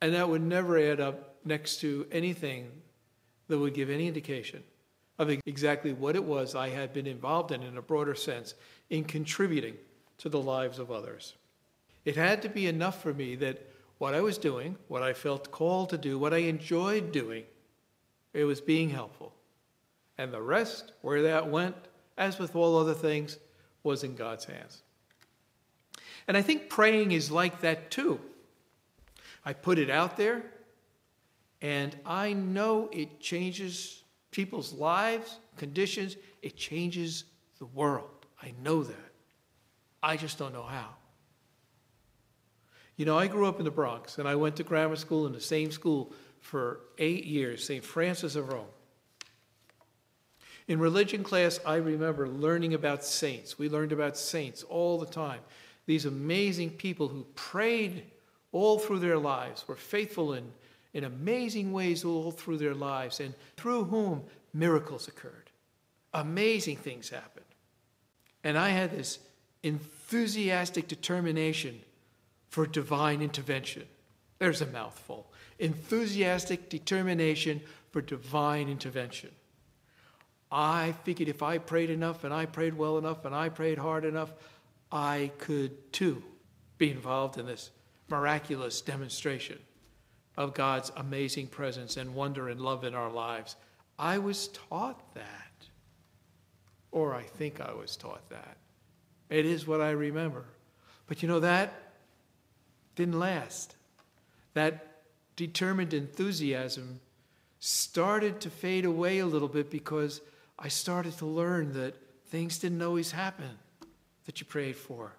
and 0.00 0.14
that 0.14 0.28
would 0.28 0.42
never 0.42 0.78
add 0.78 1.00
up 1.00 1.36
next 1.44 1.80
to 1.80 2.06
anything 2.10 2.70
that 3.48 3.58
would 3.58 3.74
give 3.74 3.90
any 3.90 4.08
indication 4.08 4.62
of 5.18 5.30
exactly 5.46 5.92
what 5.92 6.16
it 6.16 6.24
was 6.24 6.54
I 6.54 6.70
had 6.70 6.92
been 6.92 7.06
involved 7.06 7.52
in, 7.52 7.62
in 7.62 7.76
a 7.76 7.82
broader 7.82 8.14
sense, 8.14 8.54
in 8.90 9.04
contributing 9.04 9.76
to 10.18 10.28
the 10.28 10.40
lives 10.40 10.78
of 10.78 10.90
others. 10.90 11.34
It 12.04 12.16
had 12.16 12.42
to 12.42 12.48
be 12.48 12.66
enough 12.66 13.02
for 13.02 13.14
me 13.14 13.36
that 13.36 13.70
what 14.04 14.12
I 14.12 14.20
was 14.20 14.36
doing, 14.36 14.76
what 14.88 15.02
I 15.02 15.14
felt 15.14 15.50
called 15.50 15.88
to 15.88 15.96
do, 15.96 16.18
what 16.18 16.34
I 16.34 16.42
enjoyed 16.52 17.10
doing, 17.10 17.44
it 18.34 18.44
was 18.44 18.60
being 18.60 18.90
helpful. 18.90 19.32
And 20.18 20.30
the 20.30 20.42
rest, 20.42 20.92
where 21.00 21.22
that 21.22 21.48
went, 21.48 21.74
as 22.18 22.38
with 22.38 22.54
all 22.54 22.76
other 22.76 22.92
things, 22.92 23.38
was 23.82 24.04
in 24.04 24.14
God's 24.14 24.44
hands. 24.44 24.82
And 26.28 26.36
I 26.36 26.42
think 26.42 26.68
praying 26.68 27.12
is 27.12 27.30
like 27.30 27.62
that 27.62 27.90
too. 27.90 28.20
I 29.42 29.54
put 29.54 29.78
it 29.78 29.88
out 29.88 30.18
there, 30.18 30.42
and 31.62 31.96
I 32.04 32.34
know 32.34 32.90
it 32.92 33.20
changes 33.20 34.04
people's 34.32 34.74
lives, 34.74 35.38
conditions, 35.56 36.18
it 36.42 36.56
changes 36.58 37.24
the 37.58 37.64
world. 37.64 38.26
I 38.42 38.52
know 38.62 38.82
that. 38.82 39.12
I 40.02 40.18
just 40.18 40.36
don't 40.36 40.52
know 40.52 40.62
how. 40.62 40.90
You 42.96 43.04
know, 43.04 43.18
I 43.18 43.26
grew 43.26 43.46
up 43.46 43.58
in 43.58 43.64
the 43.64 43.70
Bronx 43.70 44.18
and 44.18 44.28
I 44.28 44.34
went 44.36 44.56
to 44.56 44.62
grammar 44.62 44.96
school 44.96 45.26
in 45.26 45.32
the 45.32 45.40
same 45.40 45.70
school 45.70 46.12
for 46.40 46.80
eight 46.98 47.24
years, 47.24 47.64
St. 47.64 47.82
Frances 47.82 48.36
of 48.36 48.52
Rome. 48.52 48.66
In 50.68 50.78
religion 50.78 51.22
class, 51.22 51.60
I 51.66 51.76
remember 51.76 52.28
learning 52.28 52.74
about 52.74 53.04
saints. 53.04 53.58
We 53.58 53.68
learned 53.68 53.92
about 53.92 54.16
saints 54.16 54.62
all 54.62 54.98
the 54.98 55.06
time. 55.06 55.40
These 55.86 56.06
amazing 56.06 56.70
people 56.70 57.08
who 57.08 57.26
prayed 57.34 58.04
all 58.54 58.78
through 58.78 59.00
their 59.00 59.18
lives, 59.18 59.66
were 59.66 59.74
faithful 59.74 60.32
in, 60.32 60.44
in 60.94 61.04
amazing 61.04 61.72
ways 61.72 62.04
all 62.04 62.30
through 62.30 62.56
their 62.56 62.72
lives, 62.72 63.18
and 63.18 63.34
through 63.56 63.84
whom 63.84 64.22
miracles 64.54 65.08
occurred. 65.08 65.50
Amazing 66.14 66.76
things 66.76 67.08
happened. 67.08 67.44
And 68.44 68.56
I 68.56 68.68
had 68.68 68.92
this 68.92 69.18
enthusiastic 69.64 70.86
determination 70.86 71.80
for 72.54 72.68
divine 72.68 73.20
intervention. 73.20 73.82
There's 74.38 74.60
a 74.60 74.66
mouthful. 74.66 75.26
Enthusiastic 75.58 76.68
determination 76.68 77.60
for 77.90 78.00
divine 78.00 78.68
intervention. 78.68 79.30
I 80.52 80.94
figured 81.02 81.28
if 81.28 81.42
I 81.42 81.58
prayed 81.58 81.90
enough 81.90 82.22
and 82.22 82.32
I 82.32 82.46
prayed 82.46 82.74
well 82.74 82.96
enough 82.96 83.24
and 83.24 83.34
I 83.34 83.48
prayed 83.48 83.76
hard 83.76 84.04
enough, 84.04 84.32
I 84.92 85.32
could 85.38 85.92
too 85.92 86.22
be 86.78 86.92
involved 86.92 87.38
in 87.38 87.46
this 87.46 87.72
miraculous 88.08 88.80
demonstration 88.82 89.58
of 90.36 90.54
God's 90.54 90.92
amazing 90.96 91.48
presence 91.48 91.96
and 91.96 92.14
wonder 92.14 92.50
and 92.50 92.60
love 92.60 92.84
in 92.84 92.94
our 92.94 93.10
lives. 93.10 93.56
I 93.98 94.18
was 94.18 94.46
taught 94.46 95.12
that. 95.14 95.66
Or 96.92 97.16
I 97.16 97.24
think 97.24 97.60
I 97.60 97.74
was 97.74 97.96
taught 97.96 98.30
that. 98.30 98.58
It 99.28 99.44
is 99.44 99.66
what 99.66 99.80
I 99.80 99.90
remember. 99.90 100.44
But 101.08 101.20
you 101.20 101.28
know, 101.28 101.40
that 101.40 101.83
didn't 102.94 103.18
last. 103.18 103.76
That 104.54 105.02
determined 105.36 105.94
enthusiasm 105.94 107.00
started 107.58 108.40
to 108.42 108.50
fade 108.50 108.84
away 108.84 109.18
a 109.18 109.26
little 109.26 109.48
bit 109.48 109.70
because 109.70 110.20
I 110.58 110.68
started 110.68 111.16
to 111.18 111.26
learn 111.26 111.72
that 111.72 111.94
things 112.26 112.58
didn't 112.58 112.82
always 112.82 113.12
happen 113.12 113.58
that 114.26 114.40
you 114.40 114.46
prayed 114.46 114.76
for. 114.76 115.12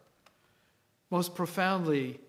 Most 1.09 1.35
profoundly, 1.35 2.19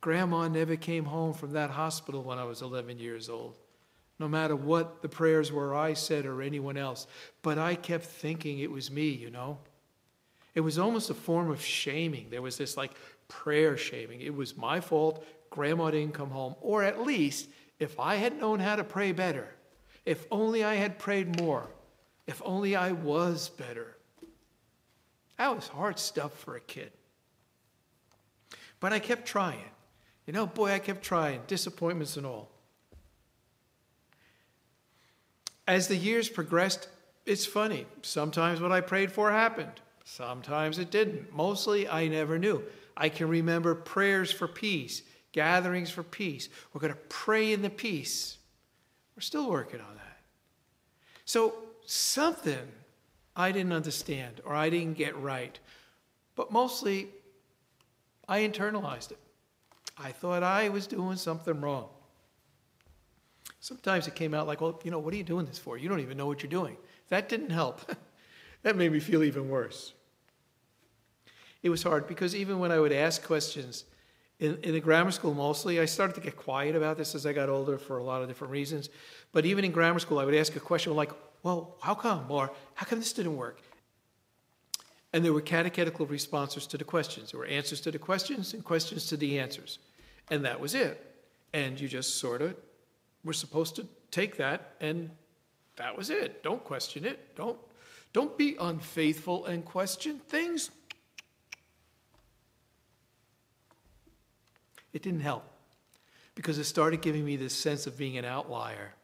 Grandma 0.00 0.48
never 0.48 0.76
came 0.76 1.04
home 1.04 1.32
from 1.32 1.52
that 1.52 1.70
hospital 1.70 2.22
when 2.22 2.38
I 2.38 2.44
was 2.44 2.62
11 2.62 2.98
years 2.98 3.28
old, 3.28 3.56
no 4.18 4.28
matter 4.28 4.56
what 4.56 5.00
the 5.02 5.08
prayers 5.08 5.52
were 5.52 5.74
I 5.74 5.94
said 5.94 6.26
or 6.26 6.42
anyone 6.42 6.76
else. 6.76 7.06
But 7.42 7.58
I 7.58 7.74
kept 7.74 8.04
thinking 8.04 8.58
it 8.58 8.70
was 8.70 8.90
me, 8.90 9.08
you 9.08 9.30
know? 9.30 9.58
It 10.54 10.60
was 10.60 10.78
almost 10.78 11.08
a 11.08 11.14
form 11.14 11.50
of 11.50 11.64
shaming. 11.64 12.26
There 12.30 12.42
was 12.42 12.58
this 12.58 12.76
like 12.76 12.92
prayer 13.32 13.76
shaming. 13.76 14.20
It 14.20 14.34
was 14.34 14.56
my 14.56 14.80
fault. 14.80 15.24
Grandma 15.50 15.90
didn't 15.90 16.14
come 16.14 16.30
home. 16.30 16.54
Or 16.60 16.82
at 16.82 17.02
least, 17.02 17.48
if 17.78 17.98
I 17.98 18.16
had 18.16 18.38
known 18.38 18.60
how 18.60 18.76
to 18.76 18.84
pray 18.84 19.12
better, 19.12 19.48
if 20.04 20.26
only 20.30 20.62
I 20.62 20.74
had 20.74 20.98
prayed 20.98 21.40
more, 21.40 21.68
if 22.26 22.42
only 22.44 22.76
I 22.76 22.92
was 22.92 23.48
better. 23.48 23.96
That 25.38 25.54
was 25.54 25.66
hard 25.68 25.98
stuff 25.98 26.38
for 26.38 26.56
a 26.56 26.60
kid. 26.60 26.92
But 28.80 28.92
I 28.92 28.98
kept 28.98 29.26
trying. 29.26 29.70
You 30.26 30.32
know, 30.32 30.46
boy, 30.46 30.72
I 30.72 30.78
kept 30.78 31.02
trying, 31.02 31.40
disappointments 31.46 32.16
and 32.16 32.26
all. 32.26 32.50
As 35.66 35.88
the 35.88 35.96
years 35.96 36.28
progressed, 36.28 36.88
it's 37.26 37.46
funny. 37.46 37.86
Sometimes 38.02 38.60
what 38.60 38.72
I 38.72 38.80
prayed 38.80 39.10
for 39.10 39.30
happened, 39.30 39.80
sometimes 40.04 40.78
it 40.78 40.90
didn't. 40.90 41.34
Mostly, 41.34 41.88
I 41.88 42.08
never 42.08 42.38
knew. 42.38 42.62
I 42.96 43.08
can 43.08 43.28
remember 43.28 43.74
prayers 43.74 44.30
for 44.30 44.46
peace, 44.48 45.02
gatherings 45.32 45.90
for 45.90 46.02
peace. 46.02 46.48
We're 46.72 46.80
going 46.80 46.92
to 46.92 46.98
pray 47.08 47.52
in 47.52 47.62
the 47.62 47.70
peace. 47.70 48.38
We're 49.16 49.22
still 49.22 49.50
working 49.50 49.80
on 49.80 49.94
that. 49.96 50.18
So, 51.24 51.54
something 51.86 52.72
I 53.34 53.52
didn't 53.52 53.72
understand 53.72 54.40
or 54.44 54.54
I 54.54 54.70
didn't 54.70 54.96
get 54.96 55.16
right, 55.18 55.58
but 56.36 56.52
mostly 56.52 57.08
I 58.28 58.40
internalized 58.40 59.12
it. 59.12 59.18
I 59.98 60.12
thought 60.12 60.42
I 60.42 60.68
was 60.68 60.86
doing 60.86 61.16
something 61.16 61.60
wrong. 61.60 61.88
Sometimes 63.60 64.08
it 64.08 64.14
came 64.14 64.34
out 64.34 64.46
like, 64.46 64.60
well, 64.60 64.80
you 64.84 64.90
know, 64.90 64.98
what 64.98 65.14
are 65.14 65.16
you 65.16 65.22
doing 65.22 65.46
this 65.46 65.58
for? 65.58 65.78
You 65.78 65.88
don't 65.88 66.00
even 66.00 66.16
know 66.16 66.26
what 66.26 66.42
you're 66.42 66.50
doing. 66.50 66.76
That 67.08 67.28
didn't 67.28 67.50
help. 67.50 67.80
that 68.62 68.76
made 68.76 68.92
me 68.92 69.00
feel 69.00 69.22
even 69.22 69.48
worse 69.48 69.92
it 71.62 71.70
was 71.70 71.82
hard 71.82 72.06
because 72.06 72.34
even 72.34 72.58
when 72.58 72.72
I 72.72 72.80
would 72.80 72.92
ask 72.92 73.22
questions 73.22 73.84
in, 74.38 74.58
in 74.62 74.72
the 74.72 74.80
grammar 74.80 75.12
school 75.12 75.34
mostly, 75.34 75.78
I 75.78 75.84
started 75.84 76.14
to 76.14 76.20
get 76.20 76.36
quiet 76.36 76.74
about 76.74 76.96
this 76.96 77.14
as 77.14 77.24
I 77.26 77.32
got 77.32 77.48
older 77.48 77.78
for 77.78 77.98
a 77.98 78.02
lot 78.02 78.22
of 78.22 78.28
different 78.28 78.50
reasons. 78.50 78.88
But 79.30 79.46
even 79.46 79.64
in 79.64 79.70
grammar 79.70 80.00
school, 80.00 80.18
I 80.18 80.24
would 80.24 80.34
ask 80.34 80.56
a 80.56 80.60
question 80.60 80.94
like, 80.94 81.12
well, 81.42 81.76
how 81.80 81.94
come? 81.94 82.26
Or 82.28 82.50
how 82.74 82.86
come 82.86 82.98
this 82.98 83.12
didn't 83.12 83.36
work? 83.36 83.60
And 85.12 85.24
there 85.24 85.32
were 85.32 85.42
catechetical 85.42 86.06
responses 86.06 86.66
to 86.68 86.78
the 86.78 86.84
questions. 86.84 87.30
There 87.30 87.40
were 87.40 87.46
answers 87.46 87.80
to 87.82 87.90
the 87.90 87.98
questions 87.98 88.54
and 88.54 88.64
questions 88.64 89.06
to 89.08 89.16
the 89.16 89.38
answers. 89.38 89.78
And 90.30 90.44
that 90.44 90.58
was 90.58 90.74
it. 90.74 91.00
And 91.52 91.78
you 91.78 91.86
just 91.86 92.16
sort 92.16 92.42
of 92.42 92.56
were 93.22 93.32
supposed 93.32 93.76
to 93.76 93.86
take 94.10 94.36
that 94.38 94.74
and 94.80 95.10
that 95.76 95.96
was 95.96 96.10
it. 96.10 96.42
Don't 96.42 96.64
question 96.64 97.04
it. 97.04 97.36
Don't 97.36 97.58
Don't 98.12 98.36
be 98.36 98.56
unfaithful 98.60 99.46
and 99.46 99.64
question 99.64 100.18
things. 100.18 100.70
It 104.92 105.02
didn't 105.02 105.20
help 105.20 105.44
because 106.34 106.58
it 106.58 106.64
started 106.64 107.02
giving 107.02 107.24
me 107.24 107.36
this 107.36 107.54
sense 107.54 107.86
of 107.86 107.96
being 107.96 108.16
an 108.16 108.24
outlier, 108.24 108.94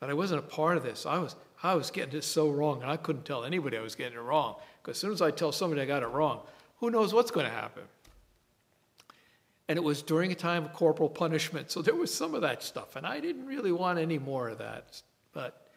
that 0.00 0.10
I 0.10 0.14
wasn't 0.14 0.40
a 0.40 0.46
part 0.46 0.76
of 0.76 0.82
this. 0.82 1.06
I 1.06 1.18
was, 1.18 1.34
I 1.62 1.74
was 1.74 1.90
getting 1.90 2.12
this 2.12 2.26
so 2.26 2.50
wrong, 2.50 2.82
and 2.82 2.90
I 2.90 2.96
couldn't 2.96 3.24
tell 3.24 3.44
anybody 3.44 3.76
I 3.76 3.80
was 3.80 3.94
getting 3.94 4.18
it 4.18 4.22
wrong. 4.22 4.56
Because 4.82 4.96
as 4.96 5.00
soon 5.00 5.12
as 5.12 5.22
I 5.22 5.30
tell 5.30 5.52
somebody 5.52 5.80
I 5.82 5.86
got 5.86 6.02
it 6.02 6.08
wrong, 6.08 6.40
who 6.78 6.90
knows 6.90 7.12
what's 7.12 7.30
going 7.30 7.46
to 7.46 7.52
happen? 7.52 7.82
And 9.68 9.76
it 9.76 9.82
was 9.82 10.02
during 10.02 10.30
a 10.30 10.34
time 10.36 10.64
of 10.64 10.72
corporal 10.72 11.08
punishment, 11.08 11.70
so 11.72 11.82
there 11.82 11.94
was 11.94 12.14
some 12.14 12.34
of 12.34 12.42
that 12.42 12.62
stuff, 12.62 12.94
and 12.94 13.04
I 13.04 13.18
didn't 13.18 13.46
really 13.46 13.72
want 13.72 13.98
any 13.98 14.18
more 14.18 14.48
of 14.48 14.58
that. 14.58 15.02
But, 15.32 15.68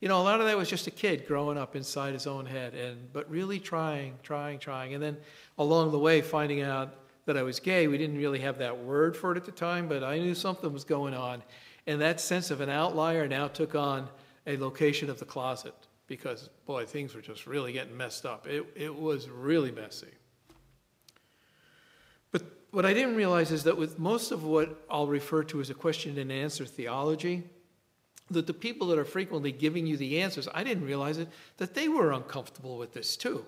you 0.00 0.08
know, 0.08 0.18
a 0.20 0.24
lot 0.24 0.40
of 0.40 0.46
that 0.46 0.56
was 0.56 0.70
just 0.70 0.86
a 0.86 0.90
kid 0.90 1.26
growing 1.26 1.58
up 1.58 1.76
inside 1.76 2.14
his 2.14 2.26
own 2.26 2.46
head, 2.46 2.74
and 2.74 3.12
but 3.12 3.30
really 3.30 3.58
trying, 3.58 4.14
trying, 4.22 4.58
trying, 4.58 4.94
and 4.94 5.02
then 5.02 5.18
along 5.58 5.90
the 5.92 5.98
way 5.98 6.22
finding 6.22 6.62
out 6.62 6.94
that 7.26 7.36
I 7.36 7.42
was 7.42 7.60
gay. 7.60 7.88
We 7.88 7.98
didn't 7.98 8.16
really 8.16 8.38
have 8.38 8.58
that 8.58 8.78
word 8.78 9.16
for 9.16 9.32
it 9.32 9.36
at 9.36 9.44
the 9.44 9.52
time, 9.52 9.88
but 9.88 10.02
I 10.02 10.18
knew 10.18 10.34
something 10.34 10.72
was 10.72 10.84
going 10.84 11.12
on. 11.12 11.42
And 11.86 12.00
that 12.00 12.20
sense 12.20 12.50
of 12.50 12.60
an 12.60 12.70
outlier 12.70 13.28
now 13.28 13.48
took 13.48 13.74
on 13.74 14.08
a 14.46 14.56
location 14.56 15.10
of 15.10 15.18
the 15.18 15.24
closet 15.24 15.74
because, 16.06 16.48
boy, 16.66 16.86
things 16.86 17.14
were 17.14 17.20
just 17.20 17.46
really 17.46 17.72
getting 17.72 17.96
messed 17.96 18.24
up. 18.24 18.46
It, 18.46 18.64
it 18.74 18.94
was 18.94 19.28
really 19.28 19.72
messy. 19.72 20.08
But 22.30 22.42
what 22.70 22.86
I 22.86 22.94
didn't 22.94 23.16
realize 23.16 23.50
is 23.50 23.64
that 23.64 23.76
with 23.76 23.98
most 23.98 24.30
of 24.30 24.44
what 24.44 24.84
I'll 24.88 25.08
refer 25.08 25.42
to 25.44 25.60
as 25.60 25.70
a 25.70 25.74
question 25.74 26.16
and 26.18 26.30
answer 26.30 26.64
theology, 26.64 27.44
that 28.30 28.46
the 28.46 28.54
people 28.54 28.88
that 28.88 28.98
are 28.98 29.04
frequently 29.04 29.52
giving 29.52 29.86
you 29.86 29.96
the 29.96 30.20
answers, 30.20 30.48
I 30.54 30.64
didn't 30.64 30.84
realize 30.84 31.18
it, 31.18 31.28
that 31.58 31.74
they 31.74 31.88
were 31.88 32.12
uncomfortable 32.12 32.78
with 32.78 32.92
this 32.92 33.16
too. 33.16 33.44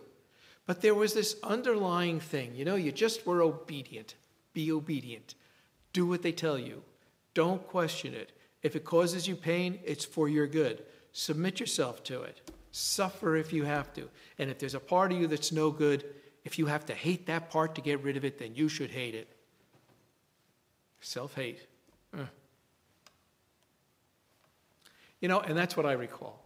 But 0.69 0.83
there 0.83 0.95
was 0.95 1.15
this 1.15 1.37
underlying 1.43 2.21
thing. 2.21 2.55
You 2.55 2.67
know, 2.67 2.75
you 2.75 2.93
just 2.93 3.27
were 3.27 3.41
obedient. 3.41 4.17
Be 4.53 4.71
obedient. 4.71 5.35
Do 5.95 6.05
what 6.05 6.21
they 6.21 6.31
tell 6.31 6.59
you. 6.59 6.83
Don't 7.33 7.67
question 7.67 8.13
it. 8.13 8.33
If 8.63 8.77
it 8.77 8.85
causes 8.85 9.27
you 9.27 9.35
pain, 9.35 9.79
it's 9.83 10.05
for 10.05 10.29
your 10.29 10.47
good. 10.47 10.85
Submit 11.13 11.59
yourself 11.59 12.05
to 12.05 12.21
it. 12.21 12.43
Suffer 12.71 13.35
if 13.35 13.51
you 13.51 13.65
have 13.65 13.95
to. 13.95 14.11
And 14.39 14.51
if 14.51 14.59
there's 14.59 14.75
a 14.75 14.81
part 14.81 15.11
of 15.11 15.19
you 15.19 15.27
that's 15.27 15.53
no 15.53 15.71
good, 15.71 16.05
if 16.45 16.59
you 16.59 16.67
have 16.67 16.85
to 16.85 16.95
hate 16.95 17.25
that 17.29 17.49
part 17.49 17.75
to 17.77 17.81
get 17.81 18.03
rid 18.03 18.19
of 18.19 18.27
it, 18.27 18.39
then 18.39 18.55
you 18.55 18.69
should 18.69 18.91
hate 18.91 19.15
it. 19.15 19.29
Self 21.01 21.35
hate. 21.35 21.67
Uh. 22.13 22.25
You 25.23 25.29
know, 25.29 25.41
and 25.41 25.57
that's 25.57 25.79
what 25.79 25.87
I 25.87 25.93
recall. 25.93 26.45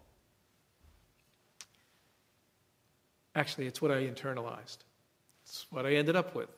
Actually, 3.34 3.66
it's 3.66 3.80
what 3.80 3.90
I 3.90 4.06
internalized. 4.06 4.78
It's 5.44 5.66
what 5.70 5.86
I 5.86 5.94
ended 5.94 6.16
up 6.16 6.34
with. 6.34 6.48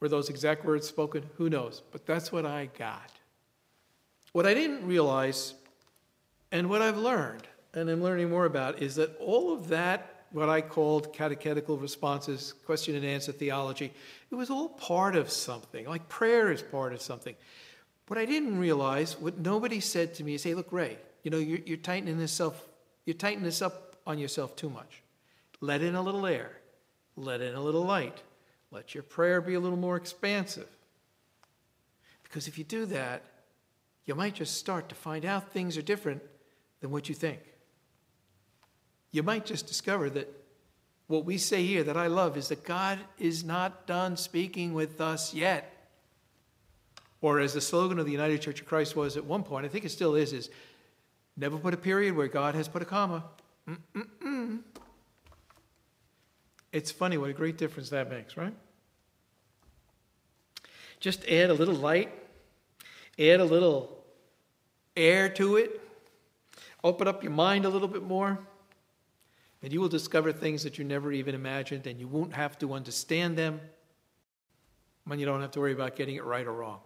Were 0.00 0.08
those 0.08 0.30
exact 0.30 0.64
words 0.64 0.86
spoken? 0.86 1.24
Who 1.36 1.50
knows? 1.50 1.82
But 1.92 2.06
that's 2.06 2.32
what 2.32 2.46
I 2.46 2.70
got. 2.78 3.10
What 4.32 4.46
I 4.46 4.54
didn't 4.54 4.86
realize, 4.86 5.54
and 6.52 6.70
what 6.70 6.82
I've 6.82 6.96
learned, 6.96 7.42
and 7.74 7.88
I'm 7.88 8.02
learning 8.02 8.30
more 8.30 8.46
about, 8.46 8.80
is 8.80 8.94
that 8.96 9.16
all 9.18 9.52
of 9.52 9.68
that, 9.68 10.24
what 10.32 10.48
I 10.48 10.60
called 10.60 11.12
catechetical 11.12 11.76
responses, 11.76 12.54
question 12.64 12.94
and 12.94 13.04
answer 13.04 13.32
theology, 13.32 13.92
it 14.30 14.34
was 14.34 14.48
all 14.48 14.68
part 14.68 15.16
of 15.16 15.30
something. 15.30 15.86
Like 15.86 16.08
prayer 16.08 16.52
is 16.52 16.62
part 16.62 16.92
of 16.92 17.02
something. 17.02 17.34
What 18.06 18.18
I 18.18 18.24
didn't 18.24 18.58
realize, 18.58 19.18
what 19.18 19.38
nobody 19.38 19.80
said 19.80 20.14
to 20.14 20.24
me 20.24 20.34
is, 20.34 20.42
hey, 20.42 20.54
look, 20.54 20.72
Ray, 20.72 20.98
you 21.22 21.30
know, 21.30 21.38
you're, 21.38 21.60
you're 21.66 21.76
tightening 21.76 22.18
this 22.18 22.40
up, 22.40 22.56
you're 23.04 23.14
tightening 23.14 23.44
this 23.44 23.62
up 23.62 23.96
on 24.06 24.18
yourself 24.18 24.56
too 24.56 24.70
much. 24.70 25.02
Let 25.60 25.82
in 25.82 25.94
a 25.94 26.02
little 26.02 26.26
air. 26.26 26.52
Let 27.16 27.40
in 27.40 27.54
a 27.54 27.60
little 27.60 27.84
light. 27.84 28.22
Let 28.70 28.94
your 28.94 29.02
prayer 29.02 29.40
be 29.40 29.54
a 29.54 29.60
little 29.60 29.78
more 29.78 29.96
expansive. 29.96 30.68
Because 32.22 32.46
if 32.46 32.56
you 32.56 32.64
do 32.64 32.86
that, 32.86 33.22
you 34.06 34.14
might 34.14 34.34
just 34.34 34.56
start 34.56 34.88
to 34.88 34.94
find 34.94 35.24
out 35.24 35.52
things 35.52 35.76
are 35.76 35.82
different 35.82 36.22
than 36.80 36.90
what 36.90 37.08
you 37.08 37.14
think. 37.14 37.40
You 39.12 39.22
might 39.22 39.44
just 39.44 39.66
discover 39.66 40.08
that 40.10 40.32
what 41.08 41.24
we 41.24 41.38
say 41.38 41.66
here 41.66 41.82
that 41.82 41.96
I 41.96 42.06
love 42.06 42.36
is 42.36 42.48
that 42.48 42.64
God 42.64 42.98
is 43.18 43.42
not 43.42 43.86
done 43.86 44.16
speaking 44.16 44.72
with 44.74 45.00
us 45.00 45.34
yet. 45.34 45.76
Or 47.20 47.40
as 47.40 47.52
the 47.52 47.60
slogan 47.60 47.98
of 47.98 48.06
the 48.06 48.12
United 48.12 48.40
Church 48.40 48.60
of 48.60 48.66
Christ 48.66 48.94
was 48.94 49.16
at 49.16 49.24
one 49.24 49.42
point, 49.42 49.66
I 49.66 49.68
think 49.68 49.84
it 49.84 49.90
still 49.90 50.14
is, 50.14 50.32
is 50.32 50.48
never 51.36 51.58
put 51.58 51.74
a 51.74 51.76
period 51.76 52.16
where 52.16 52.28
God 52.28 52.54
has 52.54 52.68
put 52.68 52.80
a 52.80 52.84
comma. 52.84 53.24
Mm-mm-mm. 53.68 54.19
It's 56.72 56.90
funny 56.90 57.18
what 57.18 57.30
a 57.30 57.32
great 57.32 57.58
difference 57.58 57.90
that 57.90 58.10
makes, 58.10 58.36
right? 58.36 58.54
Just 61.00 61.26
add 61.26 61.50
a 61.50 61.54
little 61.54 61.74
light, 61.74 62.12
add 63.18 63.40
a 63.40 63.44
little 63.44 64.04
air 64.96 65.28
to 65.30 65.56
it, 65.56 65.80
open 66.84 67.08
up 67.08 67.22
your 67.22 67.32
mind 67.32 67.64
a 67.64 67.68
little 67.68 67.88
bit 67.88 68.02
more, 68.02 68.38
and 69.62 69.72
you 69.72 69.80
will 69.80 69.88
discover 69.88 70.32
things 70.32 70.62
that 70.62 70.78
you 70.78 70.84
never 70.84 71.10
even 71.12 71.34
imagined, 71.34 71.86
and 71.86 71.98
you 71.98 72.06
won't 72.06 72.34
have 72.34 72.58
to 72.58 72.72
understand 72.72 73.36
them 73.36 73.60
when 75.04 75.18
you 75.18 75.26
don't 75.26 75.40
have 75.40 75.50
to 75.52 75.60
worry 75.60 75.72
about 75.72 75.96
getting 75.96 76.16
it 76.16 76.24
right 76.24 76.46
or 76.46 76.52
wrong. 76.52 76.80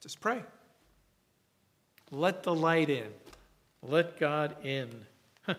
Just 0.00 0.20
pray. 0.20 0.42
Let 2.10 2.42
the 2.42 2.54
light 2.54 2.90
in. 2.90 3.08
Let 3.82 4.18
God 4.18 4.56
in. 4.64 4.90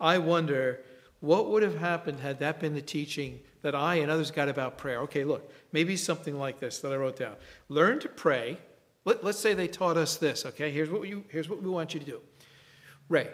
I 0.00 0.18
wonder 0.18 0.80
what 1.24 1.48
would 1.50 1.62
have 1.62 1.78
happened 1.78 2.20
had 2.20 2.38
that 2.40 2.60
been 2.60 2.74
the 2.74 2.82
teaching 2.82 3.40
that 3.62 3.74
I 3.74 3.96
and 3.96 4.10
others 4.10 4.30
got 4.30 4.48
about 4.48 4.76
prayer? 4.76 5.00
Okay, 5.00 5.24
look, 5.24 5.50
maybe 5.72 5.96
something 5.96 6.38
like 6.38 6.60
this 6.60 6.80
that 6.80 6.92
I 6.92 6.96
wrote 6.96 7.16
down. 7.16 7.36
Learn 7.68 7.98
to 8.00 8.08
pray. 8.08 8.58
Let, 9.06 9.24
us 9.24 9.38
say 9.38 9.54
they 9.54 9.68
taught 9.68 9.96
us 9.96 10.16
this, 10.16 10.44
okay? 10.46 10.70
Here's 10.70 10.90
what, 10.90 11.08
you, 11.08 11.24
here's 11.28 11.48
what 11.48 11.62
we 11.62 11.70
want 11.70 11.94
you 11.94 12.00
to 12.00 12.06
do. 12.06 12.20
Ray, 13.08 13.28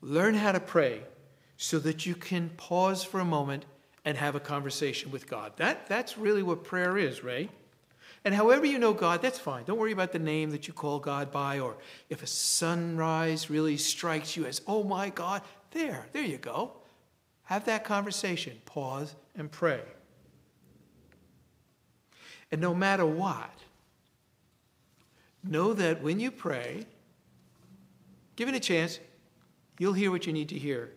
learn 0.00 0.34
how 0.34 0.52
to 0.52 0.60
pray 0.60 1.02
so 1.56 1.78
that 1.80 2.06
you 2.06 2.14
can 2.14 2.50
pause 2.56 3.04
for 3.04 3.20
a 3.20 3.24
moment 3.24 3.64
and 4.04 4.16
have 4.16 4.34
a 4.34 4.40
conversation 4.40 5.10
with 5.10 5.28
God. 5.28 5.52
That, 5.56 5.88
that's 5.88 6.18
really 6.18 6.42
what 6.42 6.64
prayer 6.64 6.96
is, 6.96 7.22
Ray. 7.22 7.48
And 8.24 8.34
however 8.34 8.66
you 8.66 8.78
know 8.78 8.92
God, 8.92 9.20
that's 9.20 9.38
fine. 9.38 9.64
Don't 9.64 9.78
worry 9.78 9.92
about 9.92 10.12
the 10.12 10.18
name 10.18 10.50
that 10.50 10.68
you 10.68 10.74
call 10.74 11.00
God 11.00 11.32
by, 11.32 11.58
or 11.58 11.76
if 12.08 12.22
a 12.22 12.26
sunrise 12.26 13.50
really 13.50 13.76
strikes 13.76 14.36
you 14.36 14.44
as, 14.44 14.60
oh 14.66 14.84
my 14.84 15.10
God, 15.10 15.42
there, 15.72 16.06
there 16.12 16.22
you 16.22 16.38
go. 16.38 16.72
Have 17.52 17.66
that 17.66 17.84
conversation, 17.84 18.56
pause, 18.64 19.14
and 19.36 19.52
pray. 19.52 19.82
And 22.50 22.62
no 22.62 22.74
matter 22.74 23.04
what, 23.04 23.52
know 25.44 25.74
that 25.74 26.02
when 26.02 26.18
you 26.18 26.30
pray, 26.30 26.86
give 28.36 28.48
it 28.48 28.54
a 28.54 28.58
chance, 28.58 29.00
you'll 29.78 29.92
hear 29.92 30.10
what 30.10 30.26
you 30.26 30.32
need 30.32 30.48
to 30.48 30.58
hear. 30.58 30.92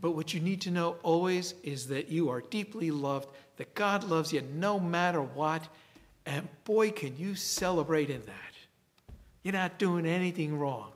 But 0.00 0.12
what 0.12 0.34
you 0.34 0.38
need 0.38 0.60
to 0.60 0.70
know 0.70 0.98
always 1.02 1.54
is 1.64 1.88
that 1.88 2.08
you 2.08 2.30
are 2.30 2.40
deeply 2.40 2.92
loved, 2.92 3.28
that 3.56 3.74
God 3.74 4.04
loves 4.04 4.32
you 4.32 4.42
no 4.54 4.78
matter 4.78 5.20
what, 5.20 5.66
and 6.26 6.46
boy, 6.62 6.92
can 6.92 7.16
you 7.16 7.34
celebrate 7.34 8.08
in 8.08 8.22
that. 8.26 9.14
You're 9.42 9.52
not 9.52 9.80
doing 9.80 10.06
anything 10.06 10.56
wrong. 10.56 10.92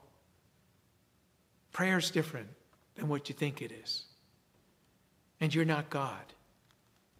Prayer's 1.73 2.13
different 2.13 2.47
than 2.95 3.09
what 3.09 3.29
you 3.29 3.35
think 3.35 3.61
it 3.61 3.73
is. 3.73 4.05
And 5.43 5.53
you're 5.53 5.65
not 5.65 5.91
God. 5.91 6.23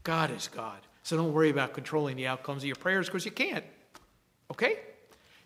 God 0.05 0.31
is 0.31 0.47
God. 0.47 0.79
So 1.03 1.17
don't 1.17 1.33
worry 1.33 1.51
about 1.51 1.75
controlling 1.75 2.17
the 2.17 2.29
outcomes 2.29 2.63
of 2.63 2.67
your 2.69 2.77
prayers 2.77 3.09
because 3.09 3.25
you 3.25 3.33
can't. 3.33 3.65
Okay? 4.49 4.79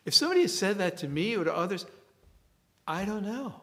If 0.04 0.12
somebody 0.12 0.42
has 0.42 0.56
said 0.56 0.76
that 0.76 0.98
to 0.98 1.08
me 1.08 1.34
or 1.38 1.44
to 1.44 1.56
others, 1.56 1.86
I 2.86 3.06
don't 3.06 3.24
know. 3.24 3.62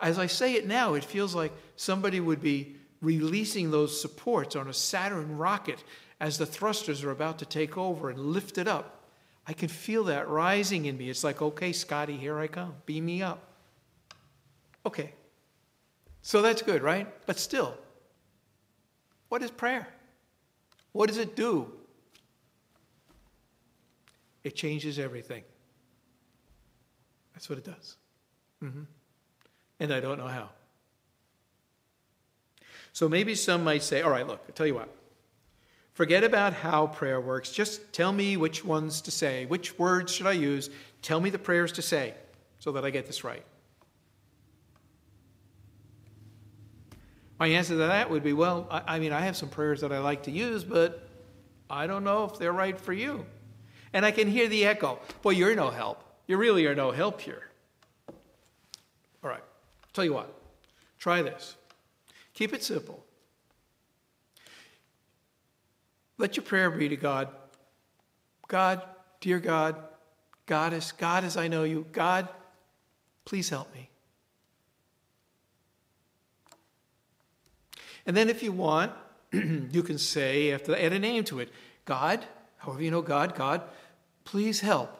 As 0.00 0.16
I 0.16 0.26
say 0.26 0.54
it 0.54 0.64
now, 0.64 0.94
it 0.94 1.02
feels 1.02 1.34
like 1.34 1.52
somebody 1.74 2.20
would 2.20 2.40
be 2.40 2.76
releasing 3.02 3.72
those 3.72 4.00
supports 4.00 4.54
on 4.54 4.68
a 4.68 4.72
Saturn 4.72 5.36
rocket 5.36 5.82
as 6.20 6.38
the 6.38 6.46
thrusters 6.46 7.02
are 7.02 7.10
about 7.10 7.40
to 7.40 7.46
take 7.46 7.76
over 7.76 8.10
and 8.10 8.18
lift 8.18 8.58
it 8.58 8.68
up. 8.68 9.02
I 9.48 9.54
can 9.54 9.68
feel 9.68 10.04
that 10.04 10.28
rising 10.28 10.86
in 10.86 10.96
me. 10.96 11.10
It's 11.10 11.24
like, 11.24 11.42
okay, 11.42 11.72
Scotty, 11.72 12.16
here 12.16 12.38
I 12.38 12.46
come. 12.46 12.74
Beam 12.86 13.06
me 13.06 13.22
up. 13.22 13.42
Okay, 14.84 15.14
so 16.22 16.42
that's 16.42 16.62
good, 16.62 16.82
right? 16.82 17.08
But 17.26 17.40
still, 17.40 17.76
what 19.28 19.42
is 19.42 19.50
prayer? 19.50 19.88
What 20.92 21.08
does 21.08 21.18
it 21.18 21.36
do? 21.36 21.70
It 24.44 24.54
changes 24.54 24.98
everything. 24.98 25.42
That's 27.34 27.48
what 27.48 27.58
it 27.58 27.64
does. 27.64 27.96
Mm-hmm. 28.62 28.82
And 29.80 29.92
I 29.92 30.00
don't 30.00 30.18
know 30.18 30.28
how. 30.28 30.50
So 32.92 33.08
maybe 33.08 33.34
some 33.34 33.62
might 33.62 33.82
say, 33.82 34.00
all 34.00 34.10
right, 34.10 34.26
look, 34.26 34.40
I'll 34.48 34.54
tell 34.54 34.66
you 34.66 34.74
what. 34.74 34.88
Forget 35.92 36.24
about 36.24 36.52
how 36.52 36.86
prayer 36.86 37.20
works. 37.20 37.50
Just 37.50 37.92
tell 37.92 38.12
me 38.12 38.36
which 38.36 38.64
ones 38.64 39.00
to 39.02 39.10
say. 39.10 39.46
Which 39.46 39.78
words 39.78 40.12
should 40.12 40.26
I 40.26 40.32
use? 40.32 40.70
Tell 41.02 41.20
me 41.20 41.28
the 41.28 41.38
prayers 41.38 41.72
to 41.72 41.82
say 41.82 42.14
so 42.58 42.72
that 42.72 42.84
I 42.84 42.90
get 42.90 43.06
this 43.06 43.24
right. 43.24 43.44
My 47.38 47.48
answer 47.48 47.74
to 47.74 47.76
that 47.76 48.10
would 48.10 48.22
be 48.22 48.32
well, 48.32 48.66
I, 48.70 48.96
I 48.96 48.98
mean, 48.98 49.12
I 49.12 49.20
have 49.20 49.36
some 49.36 49.48
prayers 49.48 49.80
that 49.82 49.92
I 49.92 49.98
like 49.98 50.22
to 50.24 50.30
use, 50.30 50.64
but 50.64 51.08
I 51.68 51.86
don't 51.86 52.04
know 52.04 52.24
if 52.24 52.38
they're 52.38 52.52
right 52.52 52.78
for 52.78 52.92
you. 52.92 53.26
And 53.92 54.04
I 54.04 54.10
can 54.10 54.28
hear 54.28 54.48
the 54.48 54.64
echo. 54.66 54.98
Boy, 55.22 55.30
you're 55.30 55.54
no 55.54 55.70
help. 55.70 56.02
You 56.26 56.36
really 56.36 56.66
are 56.66 56.74
no 56.74 56.90
help 56.90 57.20
here. 57.20 57.48
All 59.22 59.30
right, 59.30 59.44
tell 59.92 60.04
you 60.04 60.12
what, 60.12 60.32
try 60.98 61.22
this. 61.22 61.56
Keep 62.34 62.52
it 62.52 62.62
simple. 62.62 63.02
Let 66.18 66.36
your 66.36 66.44
prayer 66.44 66.70
be 66.70 66.88
to 66.88 66.96
God 66.96 67.28
God, 68.48 68.82
dear 69.20 69.40
God, 69.40 69.76
Goddess, 70.46 70.92
God 70.92 71.24
as 71.24 71.36
I 71.36 71.48
know 71.48 71.64
you, 71.64 71.86
God, 71.90 72.28
please 73.24 73.48
help 73.48 73.72
me. 73.74 73.90
And 78.06 78.16
then 78.16 78.28
if 78.28 78.42
you 78.42 78.52
want, 78.52 78.92
you 79.32 79.82
can 79.82 79.98
say, 79.98 80.52
after 80.52 80.74
add 80.76 80.92
a 80.92 80.98
name 80.98 81.24
to 81.24 81.40
it, 81.40 81.50
God, 81.84 82.24
however 82.58 82.82
you 82.82 82.90
know 82.90 83.02
God, 83.02 83.34
God, 83.34 83.62
please 84.24 84.60
help 84.60 84.96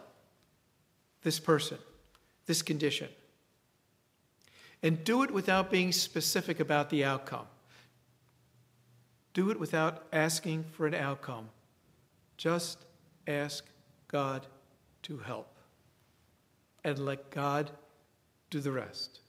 this 1.23 1.39
person, 1.39 1.79
this 2.47 2.63
condition. 2.63 3.09
And 4.83 5.03
do 5.05 5.23
it 5.23 5.31
without 5.31 5.71
being 5.71 5.93
specific 5.93 6.61
about 6.61 6.91
the 6.91 7.05
outcome. 7.05 7.47
Do 9.33 9.51
it 9.51 9.59
without 9.59 10.07
asking 10.13 10.65
for 10.73 10.87
an 10.87 10.95
outcome. 10.95 11.49
Just 12.37 12.79
ask 13.27 13.65
God 14.09 14.47
to 15.03 15.19
help. 15.19 15.49
And 16.85 16.99
let 16.99 17.31
God 17.31 17.71
do 18.51 18.61
the 18.61 18.71
rest. 18.71 19.21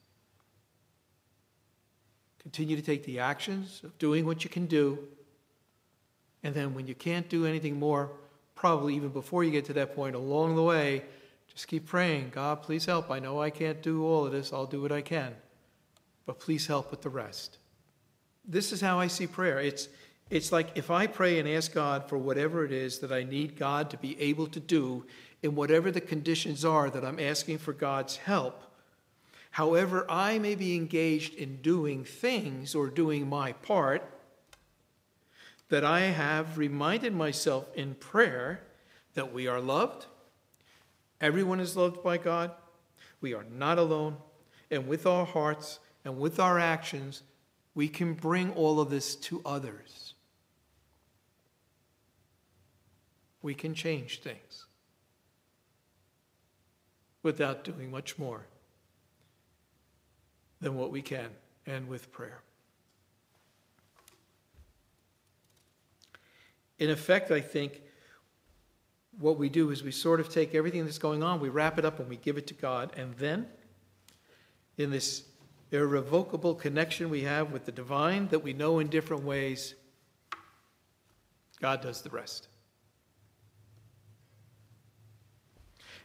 Continue 2.47 2.77
to 2.77 2.81
take 2.81 3.03
the 3.03 3.19
actions 3.19 3.81
of 3.83 3.97
doing 3.97 4.25
what 4.25 4.45
you 4.45 4.49
can 4.49 4.67
do. 4.67 4.97
And 6.43 6.55
then 6.55 6.73
when 6.73 6.87
you 6.87 6.95
can't 6.95 7.27
do 7.27 7.45
anything 7.45 7.77
more, 7.77 8.09
probably 8.55 8.95
even 8.95 9.09
before 9.09 9.43
you 9.43 9.51
get 9.51 9.65
to 9.65 9.73
that 9.73 9.93
point 9.93 10.15
along 10.15 10.55
the 10.55 10.63
way, 10.63 11.03
just 11.53 11.67
keep 11.67 11.85
praying 11.85 12.31
God, 12.33 12.61
please 12.61 12.85
help. 12.85 13.11
I 13.11 13.19
know 13.19 13.41
I 13.41 13.49
can't 13.49 13.81
do 13.81 14.05
all 14.05 14.25
of 14.25 14.31
this, 14.31 14.53
I'll 14.53 14.65
do 14.65 14.81
what 14.81 14.93
I 14.93 15.01
can. 15.01 15.35
But 16.25 16.39
please 16.39 16.65
help 16.65 16.89
with 16.89 17.01
the 17.01 17.09
rest. 17.09 17.57
This 18.47 18.71
is 18.71 18.79
how 18.79 18.97
I 18.97 19.07
see 19.07 19.27
prayer. 19.27 19.59
It's, 19.59 19.89
it's 20.29 20.53
like 20.53 20.69
if 20.75 20.89
I 20.89 21.05
pray 21.05 21.39
and 21.39 21.49
ask 21.49 21.73
God 21.73 22.07
for 22.07 22.17
whatever 22.17 22.63
it 22.63 22.71
is 22.71 22.99
that 22.99 23.11
I 23.11 23.25
need 23.25 23.57
God 23.57 23.89
to 23.89 23.97
be 23.97 24.17
able 24.21 24.47
to 24.47 24.61
do 24.61 25.05
in 25.43 25.53
whatever 25.53 25.91
the 25.91 25.99
conditions 25.99 26.63
are 26.63 26.89
that 26.91 27.03
I'm 27.03 27.19
asking 27.19 27.57
for 27.57 27.73
God's 27.73 28.15
help, 28.15 28.63
however 29.51 30.05
I 30.09 30.39
may 30.39 30.55
be 30.55 30.75
engaged 30.75 31.33
in 31.35 31.61
doing 31.61 32.03
things 32.03 32.75
or 32.75 32.89
doing 32.89 33.27
my 33.27 33.53
part, 33.53 34.07
that 35.69 35.83
I 35.83 36.01
have 36.01 36.57
reminded 36.57 37.13
myself 37.13 37.65
in 37.75 37.95
prayer 37.95 38.61
that 39.15 39.33
we 39.33 39.47
are 39.47 39.59
loved. 39.59 40.05
Everyone 41.19 41.59
is 41.59 41.75
loved 41.75 42.03
by 42.03 42.17
God. 42.17 42.51
We 43.19 43.33
are 43.33 43.45
not 43.51 43.77
alone. 43.77 44.17
And 44.69 44.87
with 44.87 45.05
our 45.05 45.25
hearts 45.25 45.79
and 46.05 46.19
with 46.19 46.39
our 46.39 46.59
actions, 46.59 47.23
we 47.73 47.87
can 47.87 48.13
bring 48.13 48.51
all 48.53 48.79
of 48.79 48.89
this 48.89 49.15
to 49.15 49.41
others. 49.45 50.13
We 53.41 53.53
can 53.53 53.73
change 53.73 54.21
things 54.21 54.65
without 57.23 57.63
doing 57.63 57.91
much 57.91 58.17
more 58.17 58.45
than 60.61 60.75
what 60.75 60.91
we 60.91 61.01
can 61.01 61.29
and 61.65 61.87
with 61.87 62.11
prayer. 62.11 62.41
In 66.79 66.89
effect, 66.89 67.31
I 67.31 67.41
think 67.41 67.81
what 69.19 69.37
we 69.37 69.49
do 69.49 69.71
is 69.71 69.83
we 69.83 69.91
sort 69.91 70.19
of 70.19 70.29
take 70.29 70.53
everything 70.53 70.85
that's 70.85 70.99
going 70.99 71.23
on, 71.23 71.39
we 71.39 71.49
wrap 71.49 71.79
it 71.79 71.85
up 71.85 71.99
and 71.99 72.07
we 72.07 72.17
give 72.17 72.37
it 72.37 72.47
to 72.47 72.53
God, 72.53 72.93
and 72.95 73.15
then 73.15 73.47
in 74.77 74.91
this 74.91 75.23
irrevocable 75.71 76.53
connection 76.55 77.09
we 77.09 77.23
have 77.23 77.51
with 77.51 77.65
the 77.65 77.71
divine 77.71 78.27
that 78.29 78.39
we 78.39 78.53
know 78.53 78.79
in 78.79 78.87
different 78.87 79.23
ways, 79.23 79.73
God 81.59 81.81
does 81.81 82.01
the 82.01 82.09
rest. 82.09 82.47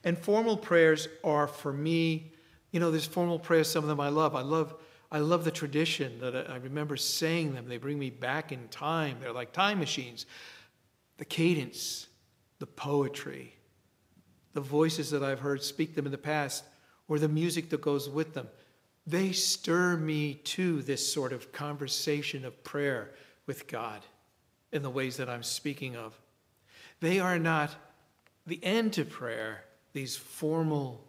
And 0.04 0.18
formal 0.18 0.56
prayers 0.56 1.06
are 1.22 1.46
for 1.46 1.72
me, 1.72 2.31
you 2.72 2.80
know, 2.80 2.90
there's 2.90 3.06
formal 3.06 3.38
prayers, 3.38 3.70
some 3.70 3.84
of 3.84 3.88
them 3.88 4.00
I 4.00 4.08
love. 4.08 4.34
I 4.34 4.42
love 4.42 4.74
I 5.12 5.18
love 5.18 5.44
the 5.44 5.50
tradition 5.50 6.18
that 6.20 6.50
I 6.50 6.56
remember 6.56 6.96
saying 6.96 7.52
them. 7.52 7.68
They 7.68 7.76
bring 7.76 7.98
me 7.98 8.08
back 8.08 8.50
in 8.50 8.66
time. 8.68 9.18
They're 9.20 9.30
like 9.30 9.52
time 9.52 9.78
machines. 9.78 10.24
The 11.18 11.26
cadence, 11.26 12.08
the 12.58 12.66
poetry, 12.66 13.54
the 14.54 14.62
voices 14.62 15.10
that 15.10 15.22
I've 15.22 15.40
heard 15.40 15.62
speak 15.62 15.94
them 15.94 16.06
in 16.06 16.12
the 16.12 16.18
past, 16.18 16.64
or 17.08 17.18
the 17.18 17.28
music 17.28 17.68
that 17.70 17.82
goes 17.82 18.08
with 18.08 18.32
them, 18.32 18.48
they 19.06 19.32
stir 19.32 19.98
me 19.98 20.34
to 20.44 20.80
this 20.80 21.12
sort 21.12 21.34
of 21.34 21.52
conversation 21.52 22.46
of 22.46 22.64
prayer 22.64 23.10
with 23.46 23.68
God 23.68 24.00
in 24.72 24.80
the 24.80 24.88
ways 24.88 25.18
that 25.18 25.28
I'm 25.28 25.42
speaking 25.42 25.94
of. 25.94 26.18
They 27.00 27.20
are 27.20 27.38
not 27.38 27.74
the 28.46 28.64
end 28.64 28.94
to 28.94 29.04
prayer, 29.04 29.64
these 29.92 30.16
formal 30.16 31.04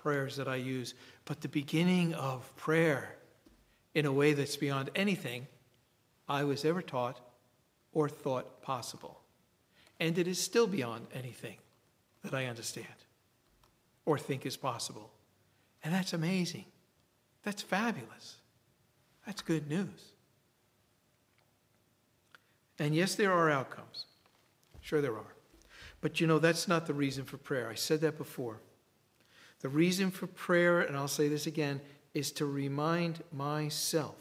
prayers 0.00 0.36
that 0.36 0.48
I 0.48 0.56
use, 0.56 0.94
but 1.26 1.42
the 1.42 1.48
beginning 1.48 2.14
of 2.14 2.54
prayer 2.56 3.16
in 3.94 4.06
a 4.06 4.12
way 4.12 4.32
that's 4.32 4.56
beyond 4.56 4.88
anything 4.94 5.46
I 6.26 6.44
was 6.44 6.64
ever 6.64 6.80
taught 6.80 7.20
or 7.92 8.08
thought 8.08 8.62
possible. 8.62 9.20
And 9.98 10.16
it 10.16 10.26
is 10.26 10.40
still 10.40 10.66
beyond 10.66 11.06
anything 11.12 11.58
that 12.22 12.32
I 12.32 12.46
understand 12.46 12.86
or 14.06 14.18
think 14.18 14.46
is 14.46 14.56
possible. 14.56 15.10
And 15.84 15.92
that's 15.92 16.14
amazing. 16.14 16.64
That's 17.42 17.62
fabulous. 17.62 18.36
That's 19.26 19.42
good 19.42 19.68
news. 19.68 20.12
And 22.78 22.94
yes, 22.94 23.16
there 23.16 23.32
are 23.32 23.50
outcomes. 23.50 24.06
Sure, 24.80 25.02
there 25.02 25.16
are. 25.16 25.34
But 26.00 26.20
you 26.20 26.26
know, 26.26 26.38
that's 26.38 26.66
not 26.66 26.86
the 26.86 26.94
reason 26.94 27.24
for 27.24 27.36
prayer. 27.36 27.68
I 27.68 27.74
said 27.74 28.00
that 28.00 28.16
before. 28.16 28.60
The 29.60 29.68
reason 29.68 30.10
for 30.10 30.26
prayer, 30.26 30.80
and 30.80 30.96
I'll 30.96 31.08
say 31.08 31.28
this 31.28 31.46
again, 31.46 31.80
is 32.14 32.32
to 32.32 32.46
remind 32.46 33.22
myself 33.32 34.16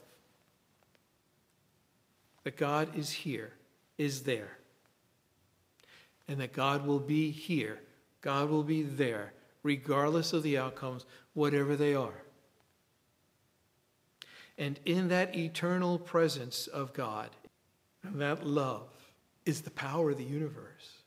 that 2.44 2.58
God 2.58 2.96
is 2.96 3.10
here, 3.10 3.54
is 3.98 4.24
there, 4.24 4.58
and 6.28 6.40
that 6.40 6.54
God 6.54 6.86
will 6.86 7.00
be 7.00 7.32
here, 7.32 7.80
God 8.22 8.50
will 8.50 8.64
be 8.64 8.84
there, 8.84 9.34
regardless 9.64 10.34
of 10.34 10.44
the 10.44 10.58
outcomes, 10.58 11.06
whatever 11.34 11.76
they 11.76 11.96
are. 11.96 12.22
And 14.58 14.78
in 14.86 15.08
that 15.08 15.36
eternal 15.38 15.98
presence 15.98 16.68
of 16.68 16.94
God, 16.94 17.30
that 18.04 18.46
love 18.46 18.90
is 19.46 19.62
the 19.62 19.72
power 19.72 20.12
of 20.12 20.18
the 20.18 20.24
universe 20.24 20.98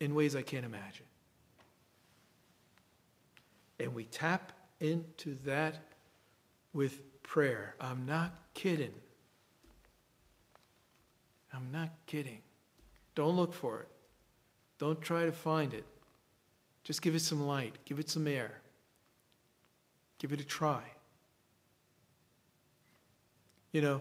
in 0.00 0.14
ways 0.14 0.34
I 0.36 0.42
can't 0.42 0.66
imagine. 0.66 1.05
And 3.78 3.94
we 3.94 4.04
tap 4.04 4.52
into 4.80 5.36
that 5.44 5.76
with 6.72 7.22
prayer. 7.22 7.74
I'm 7.80 8.06
not 8.06 8.34
kidding. 8.54 8.94
I'm 11.52 11.70
not 11.72 11.90
kidding. 12.06 12.40
Don't 13.14 13.36
look 13.36 13.54
for 13.54 13.80
it. 13.80 13.88
Don't 14.78 15.00
try 15.00 15.24
to 15.24 15.32
find 15.32 15.72
it. 15.72 15.84
Just 16.84 17.02
give 17.02 17.14
it 17.14 17.20
some 17.20 17.46
light, 17.46 17.74
give 17.84 17.98
it 17.98 18.10
some 18.10 18.26
air. 18.26 18.60
Give 20.18 20.32
it 20.32 20.40
a 20.40 20.44
try. 20.44 20.82
You 23.72 23.82
know, 23.82 24.00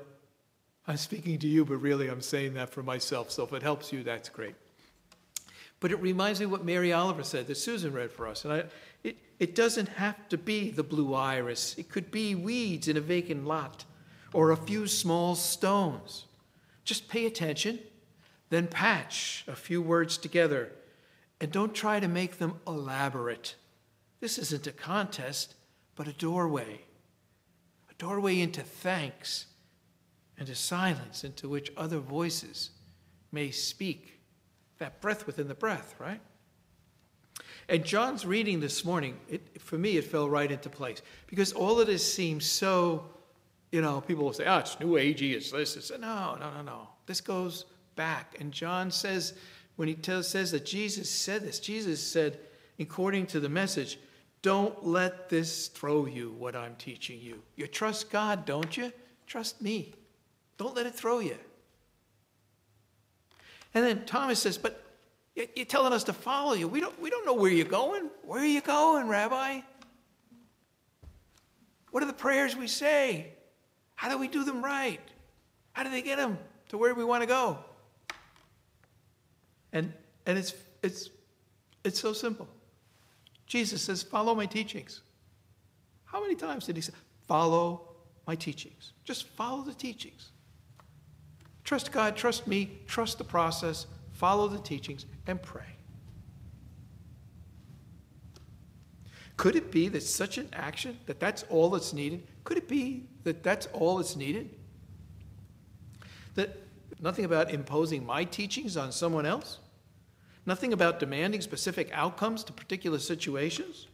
I'm 0.88 0.98
speaking 0.98 1.40
to 1.40 1.48
you, 1.48 1.66
but 1.66 1.78
really 1.78 2.10
I'm 2.10 2.22
saying 2.22 2.54
that 2.54 2.70
for 2.70 2.84
myself. 2.84 3.32
So 3.32 3.44
if 3.44 3.54
it 3.54 3.64
helps 3.64 3.92
you, 3.92 4.04
that's 4.04 4.30
great. 4.30 4.56
But 5.80 5.92
it 5.92 6.02
reminds 6.02 6.40
me 6.40 6.46
what 6.46 6.64
Mary 6.64 6.94
Oliver 6.94 7.24
said 7.24 7.48
that 7.48 7.56
Susan 7.56 7.92
read 7.92 8.12
for 8.12 8.28
us. 8.28 8.46
And 8.46 8.54
I, 8.54 8.64
it, 9.40 9.56
doesn't 9.56 9.90
have 9.90 10.30
to 10.30 10.38
be 10.38 10.70
the 10.70 10.84
blue 10.84 11.14
iris, 11.14 11.76
it 11.78 11.90
could 11.90 12.12
be 12.12 12.36
weeds 12.36 12.88
in 12.88 12.98
a 12.98 13.02
vacant 13.02 13.46
lot 13.46 13.86
or 14.34 14.52
a 14.52 14.58
few 14.58 14.88
small 14.88 15.36
stones. 15.36 16.26
Just 16.84 17.08
pay 17.08 17.26
attention, 17.26 17.80
then 18.50 18.68
patch 18.68 19.44
a 19.48 19.56
few 19.56 19.82
words 19.82 20.18
together, 20.18 20.72
and 21.40 21.52
don't 21.52 21.74
try 21.74 22.00
to 22.00 22.08
make 22.08 22.38
them 22.38 22.60
elaborate. 22.68 23.56
This 24.20 24.38
isn't 24.38 24.68
a 24.68 24.72
contest, 24.72 25.56
but 25.96 26.08
a 26.08 26.14
doorway. 26.14 26.82
A 27.90 27.94
doorway 27.98 28.40
into 28.40 28.62
thanks 28.62 29.46
and 30.38 30.48
to 30.48 30.56
silence 30.56 31.24
into 31.24 31.48
which 31.48 31.72
other 31.78 32.00
voices 32.00 32.72
may 33.32 33.52
speak. 33.52 34.20
That 34.80 35.02
breath 35.02 35.26
within 35.26 35.48
the 35.48 35.56
breath, 35.56 35.96
right? 36.00 36.22
And 37.68 37.84
John's 37.84 38.26
reading 38.26 38.60
this 38.60 38.86
morning, 38.86 39.18
it, 39.28 39.62
for 39.62 39.78
me, 39.78 39.98
it 39.98 40.04
fell 40.04 40.30
right 40.30 40.52
into 40.52 40.70
place 40.70 41.02
because 41.28 41.52
all 41.54 41.80
of 41.80 41.88
this 41.88 42.14
seems 42.14 42.46
so 42.46 43.06
you 43.76 43.82
know, 43.82 44.00
people 44.00 44.24
will 44.24 44.32
say, 44.32 44.46
oh, 44.46 44.60
it's 44.60 44.80
new 44.80 44.94
agey, 44.94 45.34
it's 45.34 45.52
this, 45.52 45.76
it's 45.76 45.92
no, 45.92 46.38
no, 46.40 46.50
no, 46.54 46.62
no. 46.62 46.88
This 47.08 47.20
goes 47.20 47.66
back. 47.98 48.38
And 48.40 48.54
John 48.54 48.90
says, 48.90 49.34
when 49.76 49.90
he 49.90 49.96
tells, 49.96 50.30
says 50.30 50.52
that 50.52 50.66
Jesus 50.66 51.10
said 51.10 51.44
this, 51.44 51.60
Jesus 51.60 52.02
said, 52.02 52.40
according 52.80 53.26
to 53.28 53.42
the 53.42 53.50
message, 53.50 54.00
don't 54.42 54.86
let 54.86 55.28
this 55.28 55.68
throw 55.68 56.06
you, 56.06 56.34
what 56.38 56.56
I'm 56.56 56.76
teaching 56.76 57.20
you. 57.20 57.42
You 57.58 57.68
trust 57.68 58.10
God, 58.10 58.46
don't 58.46 58.78
you? 58.78 58.94
Trust 59.28 59.62
me. 59.62 59.94
Don't 60.58 60.74
let 60.74 60.86
it 60.86 60.96
throw 60.96 61.20
you. 61.20 61.36
And 63.74 63.84
then 63.84 64.06
Thomas 64.06 64.40
says, 64.40 64.58
But 64.58 64.85
you're 65.36 65.66
telling 65.66 65.94
us 65.94 66.06
to 66.06 66.14
follow 66.14 66.54
you. 66.54 66.68
We 66.68 66.80
don't, 66.80 67.00
we 67.02 67.10
don't 67.10 67.26
know 67.26 67.34
where 67.34 67.52
you're 67.52 67.66
going. 67.66 68.10
Where 68.24 68.42
are 68.42 68.46
you 68.46 68.62
going, 68.62 69.08
Rabbi? 69.08 69.62
What 71.92 72.04
are 72.04 72.08
the 72.08 72.14
prayers 72.14 72.56
we 72.56 72.68
say? 72.68 73.34
How 73.96 74.10
do 74.10 74.18
we 74.18 74.28
do 74.28 74.44
them 74.44 74.64
right? 74.64 75.00
How 75.74 75.84
do 75.84 75.90
they 75.90 76.02
get 76.02 76.18
them 76.18 76.38
to 76.70 76.78
where 76.78 76.94
we 76.94 77.04
want 77.04 77.22
to 77.24 77.28
go? 77.28 77.58
And, 79.74 79.92
and 80.26 80.38
it's, 80.38 80.54
it's, 80.82 81.10
it's 81.84 82.00
so 82.00 82.14
simple. 82.14 82.48
Jesus 83.46 83.82
says, 83.82 84.04
Follow 84.04 84.36
my 84.36 84.46
teachings. 84.46 85.02
How 86.06 86.22
many 86.22 86.36
times 86.36 86.66
did 86.66 86.78
he 86.78 86.82
say, 86.82 86.94
Follow 87.28 87.90
my 88.26 88.36
teachings? 88.36 88.94
Just 89.04 89.28
follow 89.30 89.64
the 89.64 89.74
teachings. 89.74 90.30
Trust 91.66 91.92
God, 91.92 92.16
trust 92.16 92.48
me, 92.48 92.80
trust 92.88 93.18
the 93.18 93.24
process, 93.24 93.88
follow 94.16 94.48
the 94.48 94.60
teachings, 94.60 95.06
and 95.28 95.42
pray. 95.42 95.76
Could 99.38 99.56
it 99.56 99.72
be 99.72 99.90
that 99.90 100.04
such 100.04 100.38
an 100.38 100.48
action, 100.54 100.98
that 101.06 101.20
that's 101.20 101.44
all 101.50 101.70
that's 101.70 101.94
needed? 101.94 102.26
Could 102.46 102.58
it 102.58 102.68
be 102.68 103.04
that 103.24 103.44
that's 103.44 103.68
all 103.68 103.98
that's 103.98 104.16
needed? 104.16 104.50
That 106.36 106.58
nothing 107.02 107.26
about 107.26 107.52
imposing 107.52 108.06
my 108.06 108.24
teachings 108.24 108.78
on 108.78 108.92
someone 108.92 109.26
else? 109.26 109.60
Nothing 110.46 110.72
about 110.72 111.00
demanding 111.00 111.42
specific 111.42 111.90
outcomes 111.92 112.44
to 112.46 112.54
particular 112.54 113.00
situations? 113.00 113.88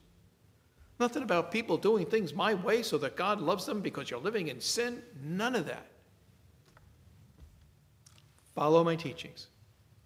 Nothing 1.00 1.24
about 1.24 1.52
people 1.52 1.78
doing 1.78 2.06
things 2.06 2.36
my 2.36 2.54
way 2.54 2.84
so 2.84 3.00
that 3.00 3.16
God 3.16 3.42
loves 3.42 3.66
them 3.66 3.82
because 3.82 4.12
you're 4.12 4.20
living 4.20 4.50
in 4.50 4.62
sin? 4.62 5.02
None 5.24 5.56
of 5.56 5.66
that. 5.66 5.88
Follow 8.54 8.84
my 8.84 8.96
teachings. 8.96 9.48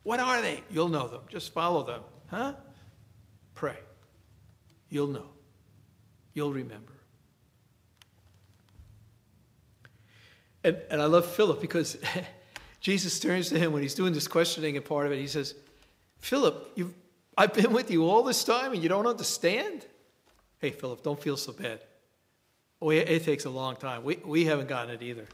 What 0.05 0.19
are 0.19 0.39
they? 0.39 0.61
You'll 0.69 0.89
know 0.89 1.07
them. 1.07 1.21
Just 1.29 1.51
follow 1.51 1.83
them. 1.83 2.01
Huh? 2.27 2.53
Pray. 3.55 3.75
You'll 4.87 5.07
know. 5.07 5.25
You'll 6.35 6.53
remember. 6.53 6.93
And, 10.63 10.77
and 10.91 11.01
I 11.01 11.05
love 11.05 11.25
Philip 11.25 11.59
because 11.59 11.97
Jesus 12.81 13.19
turns 13.19 13.49
to 13.49 13.57
him 13.57 13.73
when 13.73 13.81
he's 13.81 13.95
doing 13.95 14.13
this 14.13 14.27
questioning 14.27 14.77
and 14.77 14.85
part 14.85 15.07
of 15.07 15.11
it. 15.11 15.17
He 15.17 15.25
says, 15.25 15.55
Philip, 16.19 16.73
you've, 16.75 16.93
I've 17.35 17.55
been 17.55 17.73
with 17.73 17.89
you 17.89 18.05
all 18.05 18.21
this 18.21 18.43
time 18.43 18.73
and 18.73 18.83
you 18.83 18.89
don't 18.89 19.07
understand? 19.07 19.87
Hey, 20.59 20.69
Philip, 20.69 21.01
don't 21.01 21.19
feel 21.19 21.35
so 21.35 21.51
bad. 21.51 21.79
Oh, 22.79 22.91
it, 22.91 23.09
it 23.09 23.23
takes 23.23 23.45
a 23.45 23.49
long 23.49 23.75
time. 23.75 24.03
We, 24.03 24.17
we 24.17 24.45
haven't 24.45 24.69
gotten 24.69 24.93
it 24.93 25.01
either. 25.01 25.27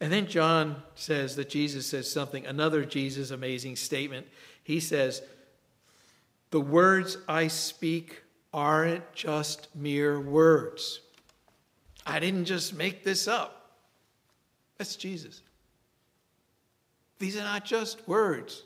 And 0.00 0.12
then 0.12 0.26
John 0.26 0.82
says 0.94 1.36
that 1.36 1.50
Jesus 1.50 1.86
says 1.86 2.10
something, 2.10 2.46
another 2.46 2.84
Jesus 2.84 3.30
amazing 3.30 3.76
statement. 3.76 4.26
He 4.62 4.80
says, 4.80 5.22
The 6.50 6.60
words 6.60 7.18
I 7.28 7.48
speak 7.48 8.22
aren't 8.52 9.12
just 9.12 9.68
mere 9.74 10.18
words. 10.18 11.00
I 12.06 12.18
didn't 12.18 12.46
just 12.46 12.74
make 12.74 13.04
this 13.04 13.28
up. 13.28 13.72
That's 14.78 14.96
Jesus. 14.96 15.42
These 17.18 17.36
are 17.36 17.44
not 17.44 17.66
just 17.66 18.08
words 18.08 18.64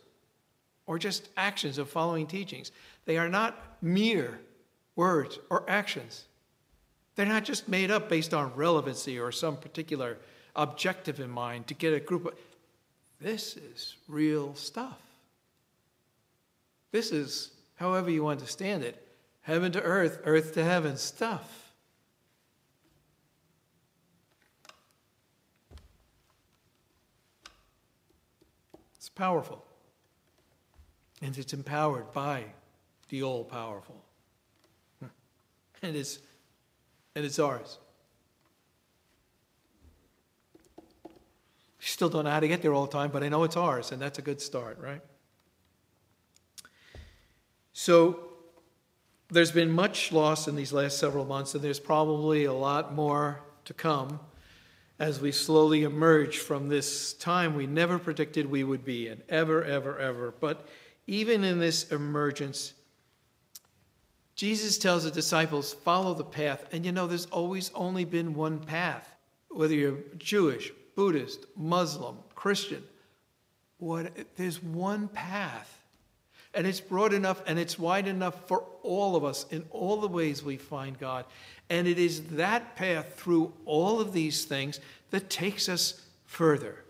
or 0.86 0.98
just 0.98 1.28
actions 1.36 1.78
of 1.78 1.90
following 1.90 2.28
teachings. 2.28 2.70
They 3.04 3.18
are 3.18 3.28
not 3.28 3.76
mere 3.82 4.38
words 4.94 5.40
or 5.50 5.68
actions. 5.68 6.26
They're 7.16 7.26
not 7.26 7.44
just 7.44 7.68
made 7.68 7.90
up 7.90 8.08
based 8.08 8.32
on 8.32 8.54
relevancy 8.54 9.18
or 9.18 9.32
some 9.32 9.56
particular 9.56 10.18
objective 10.56 11.20
in 11.20 11.30
mind 11.30 11.66
to 11.68 11.74
get 11.74 11.92
a 11.92 12.00
group 12.00 12.26
of. 12.26 12.34
This 13.20 13.56
is 13.56 13.96
real 14.08 14.54
stuff. 14.54 15.00
This 16.92 17.10
is, 17.10 17.50
however 17.76 18.10
you 18.10 18.26
understand 18.26 18.84
it, 18.84 19.04
heaven 19.42 19.72
to 19.72 19.82
earth, 19.82 20.20
earth 20.24 20.54
to 20.54 20.64
heaven 20.64 20.96
stuff. 20.96 21.72
It's 28.96 29.08
powerful. 29.08 29.64
And 31.20 31.36
it's 31.36 31.52
empowered 31.52 32.12
by 32.12 32.44
the 33.08 33.22
all 33.22 33.44
powerful. 33.44 34.02
And 35.82 35.96
it's, 35.96 36.18
and 37.14 37.24
it's 37.24 37.38
ours. 37.38 37.78
Still 41.86 42.08
don't 42.08 42.24
know 42.24 42.30
how 42.30 42.40
to 42.40 42.48
get 42.48 42.62
there 42.62 42.72
all 42.72 42.86
the 42.86 42.92
time, 42.92 43.10
but 43.10 43.22
I 43.22 43.28
know 43.28 43.44
it's 43.44 43.56
ours, 43.56 43.92
and 43.92 44.00
that's 44.00 44.18
a 44.18 44.22
good 44.22 44.40
start, 44.40 44.78
right? 44.80 45.02
So 47.74 48.20
there's 49.28 49.52
been 49.52 49.70
much 49.70 50.10
loss 50.10 50.48
in 50.48 50.56
these 50.56 50.72
last 50.72 50.98
several 50.98 51.26
months, 51.26 51.54
and 51.54 51.62
there's 51.62 51.80
probably 51.80 52.44
a 52.44 52.52
lot 52.52 52.94
more 52.94 53.40
to 53.66 53.74
come 53.74 54.18
as 54.98 55.20
we 55.20 55.30
slowly 55.30 55.82
emerge 55.82 56.38
from 56.38 56.68
this 56.68 57.12
time 57.14 57.54
we 57.54 57.66
never 57.66 57.98
predicted 57.98 58.46
we 58.46 58.64
would 58.64 58.84
be 58.84 59.08
in, 59.08 59.20
ever, 59.28 59.62
ever, 59.62 59.98
ever. 59.98 60.32
But 60.40 60.66
even 61.06 61.44
in 61.44 61.58
this 61.58 61.90
emergence, 61.90 62.72
Jesus 64.36 64.78
tells 64.78 65.04
the 65.04 65.10
disciples, 65.10 65.74
follow 65.74 66.14
the 66.14 66.24
path. 66.24 66.66
And 66.72 66.86
you 66.86 66.92
know, 66.92 67.06
there's 67.06 67.26
always 67.26 67.70
only 67.74 68.04
been 68.04 68.34
one 68.34 68.60
path. 68.60 69.14
Whether 69.48 69.74
you're 69.74 69.98
Jewish, 70.16 70.72
Buddhist, 70.94 71.46
Muslim, 71.56 72.16
Christian. 72.34 72.82
What, 73.78 74.12
there's 74.36 74.62
one 74.62 75.08
path. 75.08 75.80
And 76.54 76.66
it's 76.66 76.80
broad 76.80 77.12
enough 77.12 77.42
and 77.46 77.58
it's 77.58 77.78
wide 77.78 78.06
enough 78.06 78.46
for 78.46 78.64
all 78.82 79.16
of 79.16 79.24
us 79.24 79.44
in 79.50 79.64
all 79.70 80.00
the 80.00 80.08
ways 80.08 80.42
we 80.42 80.56
find 80.56 80.98
God. 80.98 81.24
And 81.68 81.88
it 81.88 81.98
is 81.98 82.22
that 82.28 82.76
path 82.76 83.14
through 83.16 83.52
all 83.64 84.00
of 84.00 84.12
these 84.12 84.44
things 84.44 84.78
that 85.10 85.28
takes 85.28 85.68
us 85.68 86.00
further. 86.26 86.84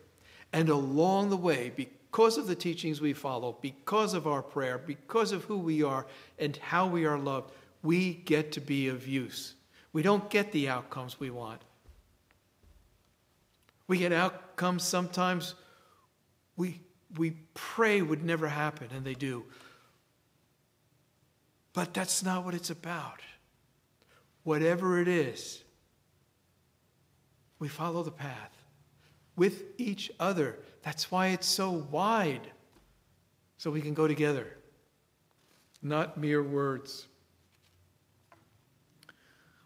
And 0.53 0.69
along 0.69 1.31
the 1.31 1.37
way, 1.37 1.73
because 1.75 2.37
of 2.37 2.47
the 2.47 2.55
teachings 2.55 3.01
we 3.01 3.13
follow, 3.13 3.57
because 3.61 4.15
of 4.15 4.27
our 4.27 4.43
prayer, 4.43 4.79
because 4.79 5.33
of 5.33 5.45
who 5.45 5.59
we 5.59 5.83
are 5.83 6.07
and 6.39 6.57
how 6.59 6.87
we 6.87 7.07
are 7.07 7.19
loved, 7.19 7.51
we 7.83 8.15
get 8.15 8.53
to 8.53 8.61
be 8.61 8.89
of 8.89 9.09
use. 9.09 9.55
We 9.93 10.03
don't 10.03 10.29
get 10.31 10.53
the 10.53 10.69
outcomes 10.69 11.19
we 11.19 11.31
want, 11.31 11.63
we 13.87 13.99
get 13.99 14.13
outcomes 14.13 14.83
sometimes 14.83 15.55
we, 16.57 16.81
we 17.17 17.33
pray 17.55 18.03
would 18.03 18.25
never 18.25 18.49
happen, 18.49 18.89
and 18.95 19.05
they 19.05 19.15
do. 19.15 19.45
But 21.73 21.93
that's 21.93 22.23
not 22.23 22.45
what 22.45 22.55
it's 22.55 22.71
about. 22.71 23.21
Whatever 24.45 25.01
it 25.01 25.09
is, 25.09 25.63
we 27.59 27.69
follow 27.69 28.03
the 28.03 28.13
path 28.13 28.53
with 29.37 29.65
each 29.79 30.11
other. 30.21 30.59
That's 30.83 31.11
why 31.11 31.29
it's 31.29 31.49
so 31.49 31.71
wide, 31.91 32.47
so 33.57 33.71
we 33.71 33.81
can 33.81 33.95
go 33.95 34.07
together, 34.07 34.47
not 35.83 36.19
mere 36.19 36.43
words. 36.43 37.07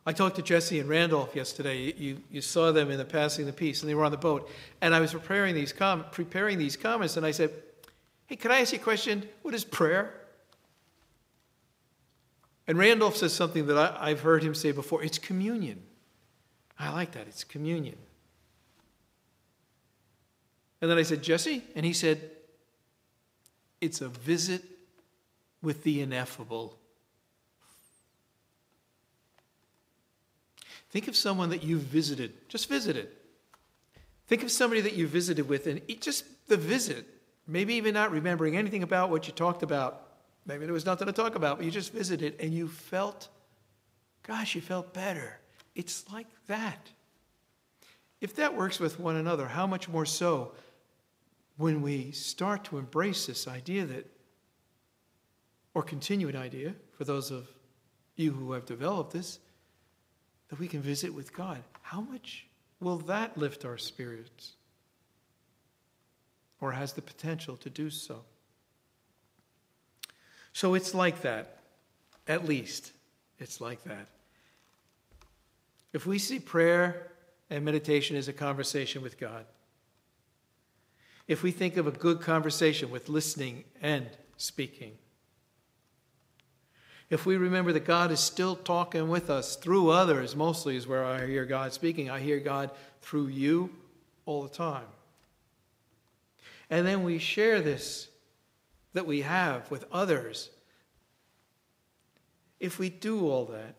I 0.08 0.12
talked 0.12 0.36
to 0.36 0.42
Jesse 0.42 0.80
and 0.80 0.88
Randolph 0.88 1.36
yesterday. 1.36 1.92
You, 1.92 2.22
you 2.30 2.40
saw 2.40 2.72
them 2.72 2.90
in 2.90 2.96
the 2.96 3.04
passing 3.04 3.44
the 3.44 3.52
peace, 3.52 3.82
and 3.82 3.90
they 3.90 3.94
were 3.94 4.06
on 4.06 4.10
the 4.10 4.16
boat. 4.16 4.50
And 4.80 4.94
I 4.94 5.00
was 5.00 5.12
preparing 5.12 5.54
these, 5.54 5.70
com- 5.70 6.06
preparing 6.10 6.56
these 6.56 6.78
comments, 6.78 7.18
and 7.18 7.26
I 7.26 7.30
said, 7.30 7.50
Hey, 8.24 8.36
can 8.36 8.50
I 8.50 8.60
ask 8.60 8.72
you 8.72 8.78
a 8.78 8.82
question? 8.82 9.28
What 9.42 9.52
is 9.52 9.64
prayer? 9.64 10.14
And 12.66 12.78
Randolph 12.78 13.18
says 13.18 13.34
something 13.34 13.66
that 13.66 13.76
I, 13.76 14.08
I've 14.08 14.22
heard 14.22 14.42
him 14.42 14.54
say 14.54 14.72
before 14.72 15.02
it's 15.04 15.18
communion. 15.18 15.82
I 16.78 16.90
like 16.90 17.12
that. 17.12 17.26
It's 17.26 17.44
communion. 17.44 17.98
And 20.80 20.90
then 20.90 20.96
I 20.96 21.02
said, 21.02 21.22
Jesse? 21.22 21.64
And 21.76 21.84
he 21.84 21.92
said, 21.92 22.30
It's 23.82 24.00
a 24.00 24.08
visit 24.08 24.64
with 25.60 25.82
the 25.82 26.00
ineffable. 26.00 26.78
Think 30.90 31.08
of 31.08 31.16
someone 31.16 31.50
that 31.50 31.62
you 31.62 31.78
visited, 31.78 32.48
just 32.48 32.68
visited. 32.68 33.08
Think 34.26 34.42
of 34.42 34.50
somebody 34.50 34.80
that 34.82 34.94
you 34.94 35.06
visited 35.06 35.48
with, 35.48 35.66
and 35.66 35.80
just 36.00 36.24
the 36.48 36.56
visit, 36.56 37.06
maybe 37.46 37.74
even 37.74 37.94
not 37.94 38.10
remembering 38.10 38.56
anything 38.56 38.82
about 38.82 39.10
what 39.10 39.26
you 39.26 39.32
talked 39.32 39.62
about. 39.62 40.04
Maybe 40.46 40.64
there 40.64 40.72
was 40.72 40.86
nothing 40.86 41.06
to 41.06 41.12
talk 41.12 41.34
about, 41.34 41.58
but 41.58 41.64
you 41.66 41.70
just 41.70 41.92
visited 41.92 42.36
and 42.40 42.54
you 42.54 42.68
felt, 42.68 43.28
gosh, 44.22 44.54
you 44.54 44.60
felt 44.60 44.94
better. 44.94 45.38
It's 45.74 46.10
like 46.10 46.26
that. 46.46 46.90
if 48.20 48.34
that 48.36 48.56
works 48.56 48.80
with 48.80 48.98
one 48.98 49.16
another, 49.16 49.46
how 49.46 49.66
much 49.66 49.88
more 49.88 50.06
so 50.06 50.52
when 51.56 51.82
we 51.82 52.10
start 52.12 52.64
to 52.64 52.78
embrace 52.78 53.26
this 53.26 53.46
idea 53.46 53.84
that, 53.84 54.06
or 55.74 55.82
continue 55.82 56.28
an 56.28 56.36
idea 56.36 56.74
for 56.96 57.04
those 57.04 57.30
of 57.30 57.48
you 58.16 58.32
who 58.32 58.52
have 58.52 58.66
developed 58.66 59.12
this, 59.12 59.38
that 60.48 60.58
we 60.58 60.68
can 60.68 60.80
visit 60.80 61.12
with 61.12 61.32
God. 61.32 61.62
How 61.82 62.00
much 62.00 62.46
will 62.80 62.98
that 62.98 63.36
lift 63.36 63.64
our 63.64 63.78
spirits? 63.78 64.52
Or 66.60 66.72
has 66.72 66.92
the 66.92 67.02
potential 67.02 67.56
to 67.58 67.70
do 67.70 67.90
so? 67.90 68.22
So 70.52 70.74
it's 70.74 70.94
like 70.94 71.22
that. 71.22 71.58
At 72.26 72.44
least, 72.44 72.92
it's 73.38 73.60
like 73.60 73.84
that. 73.84 74.08
If 75.92 76.06
we 76.06 76.18
see 76.18 76.38
prayer 76.38 77.12
and 77.48 77.64
meditation 77.64 78.16
as 78.16 78.28
a 78.28 78.32
conversation 78.32 79.02
with 79.02 79.18
God, 79.18 79.46
if 81.26 81.42
we 81.42 81.50
think 81.50 81.76
of 81.76 81.86
a 81.86 81.90
good 81.90 82.20
conversation 82.20 82.90
with 82.90 83.08
listening 83.08 83.64
and 83.80 84.06
speaking, 84.36 84.92
if 87.10 87.24
we 87.24 87.36
remember 87.36 87.72
that 87.72 87.86
God 87.86 88.10
is 88.10 88.20
still 88.20 88.54
talking 88.54 89.08
with 89.08 89.30
us 89.30 89.56
through 89.56 89.90
others, 89.90 90.36
mostly 90.36 90.76
is 90.76 90.86
where 90.86 91.04
I 91.04 91.26
hear 91.26 91.46
God 91.46 91.72
speaking, 91.72 92.10
I 92.10 92.20
hear 92.20 92.38
God 92.38 92.70
through 93.00 93.28
you 93.28 93.70
all 94.26 94.42
the 94.42 94.48
time. 94.48 94.84
And 96.68 96.86
then 96.86 97.02
we 97.02 97.18
share 97.18 97.62
this 97.62 98.08
that 98.92 99.06
we 99.06 99.22
have 99.22 99.70
with 99.70 99.84
others. 99.90 100.50
If 102.60 102.78
we 102.78 102.90
do 102.90 103.28
all 103.28 103.46
that, 103.46 103.74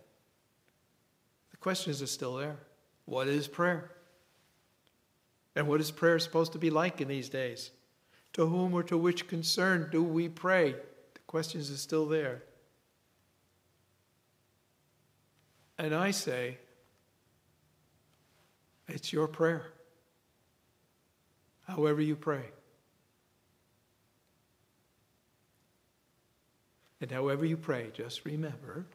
the 1.52 1.58
questions 1.58 2.02
are 2.02 2.08
still 2.08 2.36
there. 2.36 2.58
What 3.06 3.28
is 3.28 3.48
prayer? 3.48 3.92
And 5.56 5.68
what 5.68 5.82
is 5.82 5.92
prayer 5.92 6.18
supposed 6.20 6.54
to 6.54 6.58
be 6.58 6.70
like 6.70 7.02
in 7.02 7.08
these 7.08 7.30
days? 7.30 7.72
To 8.34 8.48
whom 8.48 8.74
or 8.74 8.84
to 8.84 8.98
which 8.98 9.28
concern 9.28 9.90
do 9.92 10.02
we 10.02 10.30
pray? 10.30 10.72
The 10.72 11.20
questions 11.28 11.70
are 11.70 11.78
still 11.78 12.06
there. 12.06 12.44
And 15.80 15.96
I 15.96 16.12
say, 16.12 16.58
it's 18.90 19.14
your 19.14 19.30
prayer. 19.30 19.72
However 21.68 22.02
you 22.02 22.18
pray. 22.18 22.44
And 27.00 27.10
however 27.10 27.46
you 27.46 27.56
pray, 27.56 27.92
just 27.94 28.26
remember, 28.26 28.86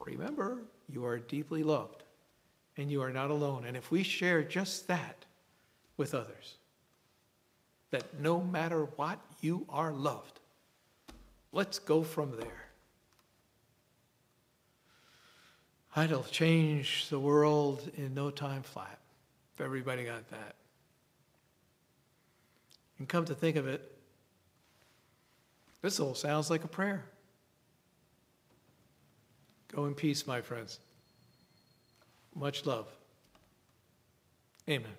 remember, 0.00 0.62
you 0.88 1.04
are 1.04 1.18
deeply 1.18 1.62
loved 1.62 2.02
and 2.78 2.90
you 2.90 3.02
are 3.02 3.12
not 3.12 3.30
alone. 3.30 3.66
And 3.66 3.76
if 3.76 3.90
we 3.90 4.02
share 4.02 4.42
just 4.42 4.88
that 4.88 5.26
with 5.98 6.14
others, 6.14 6.54
that 7.90 8.18
no 8.20 8.40
matter 8.40 8.84
what, 8.96 9.18
you 9.42 9.66
are 9.68 9.92
loved, 9.92 10.40
let's 11.52 11.78
go 11.78 12.02
from 12.02 12.30
there. 12.40 12.65
It'll 15.96 16.24
change 16.24 17.08
the 17.08 17.18
world 17.18 17.90
in 17.96 18.14
no 18.14 18.30
time 18.30 18.62
flat 18.62 18.98
if 19.54 19.60
everybody 19.62 20.04
got 20.04 20.28
that. 20.30 20.54
And 22.98 23.08
come 23.08 23.24
to 23.24 23.34
think 23.34 23.56
of 23.56 23.66
it, 23.66 23.92
this 25.80 25.98
all 25.98 26.14
sounds 26.14 26.50
like 26.50 26.64
a 26.64 26.68
prayer. 26.68 27.04
Go 29.68 29.86
in 29.86 29.94
peace, 29.94 30.26
my 30.26 30.42
friends. 30.42 30.78
Much 32.34 32.66
love. 32.66 32.86
Amen. 34.68 34.92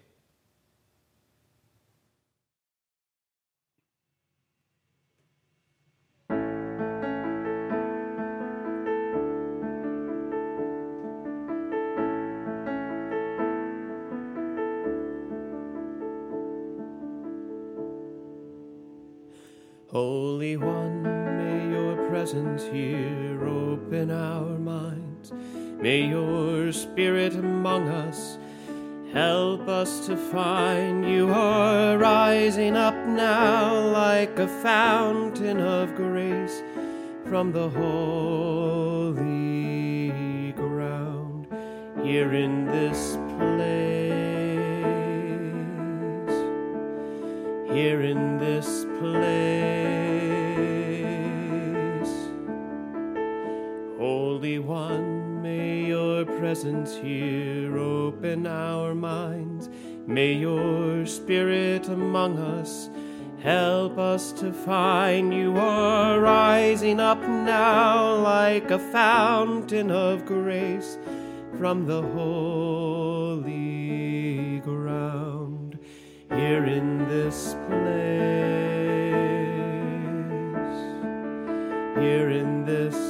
Here 22.71 23.47
open 23.47 24.11
our 24.11 24.57
minds. 24.57 25.31
May 25.81 26.01
your 26.01 26.71
spirit 26.71 27.33
among 27.33 27.87
us 27.87 28.37
help 29.13 29.67
us 29.67 30.05
to 30.07 30.17
find 30.17 31.09
you 31.09 31.29
are 31.29 31.97
rising 31.97 32.75
up 32.75 32.93
now 33.05 33.87
like 33.89 34.37
a 34.39 34.47
fountain 34.47 35.59
of 35.59 35.95
grace 35.95 36.61
from 37.25 37.51
the 37.51 37.69
holy 37.69 39.17
ground 40.53 41.47
here 42.03 42.33
in 42.33 42.65
this 42.65 43.17
place. 43.37 43.87
Here 47.71 48.01
in 48.01 48.37
this 48.37 48.85
place. 48.99 49.56
Presence 56.47 56.95
here 56.95 57.77
open 57.77 58.47
our 58.47 58.95
minds. 58.95 59.67
May 60.07 60.31
your 60.31 61.05
spirit 61.05 61.89
among 61.89 62.37
us 62.37 62.89
help 63.43 63.97
us 63.97 64.31
to 64.39 64.53
find 64.53 65.33
you 65.33 65.57
are 65.57 66.21
rising 66.21 67.01
up 67.01 67.19
now 67.19 68.15
like 68.15 68.71
a 68.71 68.79
fountain 68.79 69.91
of 69.91 70.25
grace 70.25 70.97
from 71.57 71.85
the 71.85 72.01
holy 72.01 73.41
ground 74.61 75.77
here 76.29 76.63
in 76.63 77.09
this 77.09 77.55
place. 77.67 78.07
Here 81.99 82.29
in 82.29 82.63
this 82.63 83.06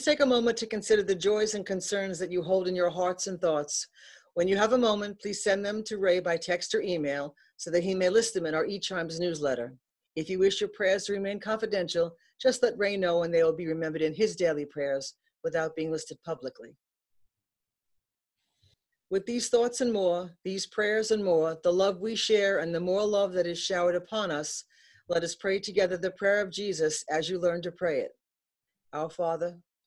Please 0.00 0.06
take 0.06 0.20
a 0.20 0.26
moment 0.26 0.56
to 0.56 0.66
consider 0.66 1.02
the 1.02 1.14
joys 1.14 1.52
and 1.52 1.66
concerns 1.66 2.18
that 2.18 2.32
you 2.32 2.40
hold 2.42 2.66
in 2.66 2.74
your 2.74 2.88
hearts 2.88 3.26
and 3.26 3.38
thoughts. 3.38 3.86
When 4.32 4.48
you 4.48 4.56
have 4.56 4.72
a 4.72 4.78
moment, 4.78 5.20
please 5.20 5.44
send 5.44 5.62
them 5.62 5.82
to 5.82 5.98
Ray 5.98 6.20
by 6.20 6.38
text 6.38 6.74
or 6.74 6.80
email 6.80 7.34
so 7.58 7.70
that 7.70 7.82
he 7.82 7.94
may 7.94 8.08
list 8.08 8.32
them 8.32 8.46
in 8.46 8.54
our 8.54 8.64
eChimes 8.64 9.20
newsletter. 9.20 9.74
If 10.16 10.30
you 10.30 10.38
wish 10.38 10.58
your 10.58 10.70
prayers 10.70 11.04
to 11.04 11.12
remain 11.12 11.38
confidential, 11.38 12.16
just 12.40 12.62
let 12.62 12.78
Ray 12.78 12.96
know 12.96 13.24
and 13.24 13.34
they 13.34 13.42
will 13.42 13.52
be 13.52 13.66
remembered 13.66 14.00
in 14.00 14.14
his 14.14 14.36
daily 14.36 14.64
prayers 14.64 15.16
without 15.44 15.76
being 15.76 15.92
listed 15.92 16.16
publicly. 16.24 16.74
With 19.10 19.26
these 19.26 19.50
thoughts 19.50 19.82
and 19.82 19.92
more, 19.92 20.30
these 20.46 20.66
prayers 20.66 21.10
and 21.10 21.22
more, 21.22 21.58
the 21.62 21.74
love 21.74 22.00
we 22.00 22.16
share 22.16 22.60
and 22.60 22.74
the 22.74 22.80
more 22.80 23.04
love 23.04 23.34
that 23.34 23.46
is 23.46 23.58
showered 23.58 23.96
upon 23.96 24.30
us, 24.30 24.64
let 25.10 25.24
us 25.24 25.34
pray 25.34 25.58
together 25.58 25.98
the 25.98 26.12
prayer 26.12 26.40
of 26.40 26.50
Jesus 26.50 27.04
as 27.10 27.28
you 27.28 27.38
learn 27.38 27.60
to 27.60 27.70
pray 27.70 28.00
it. 28.00 28.12
Our 28.94 29.10
Father, 29.10 29.58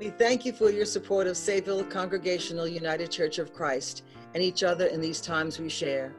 We 0.00 0.08
thank 0.08 0.46
you 0.46 0.54
for 0.54 0.70
your 0.70 0.86
support 0.86 1.26
of 1.26 1.34
Sayville 1.34 1.90
Congregational 1.90 2.66
United 2.66 3.10
Church 3.10 3.38
of 3.38 3.52
Christ 3.52 4.02
and 4.32 4.42
each 4.42 4.62
other 4.62 4.86
in 4.86 4.98
these 4.98 5.20
times 5.20 5.58
we 5.58 5.68
share. 5.68 6.14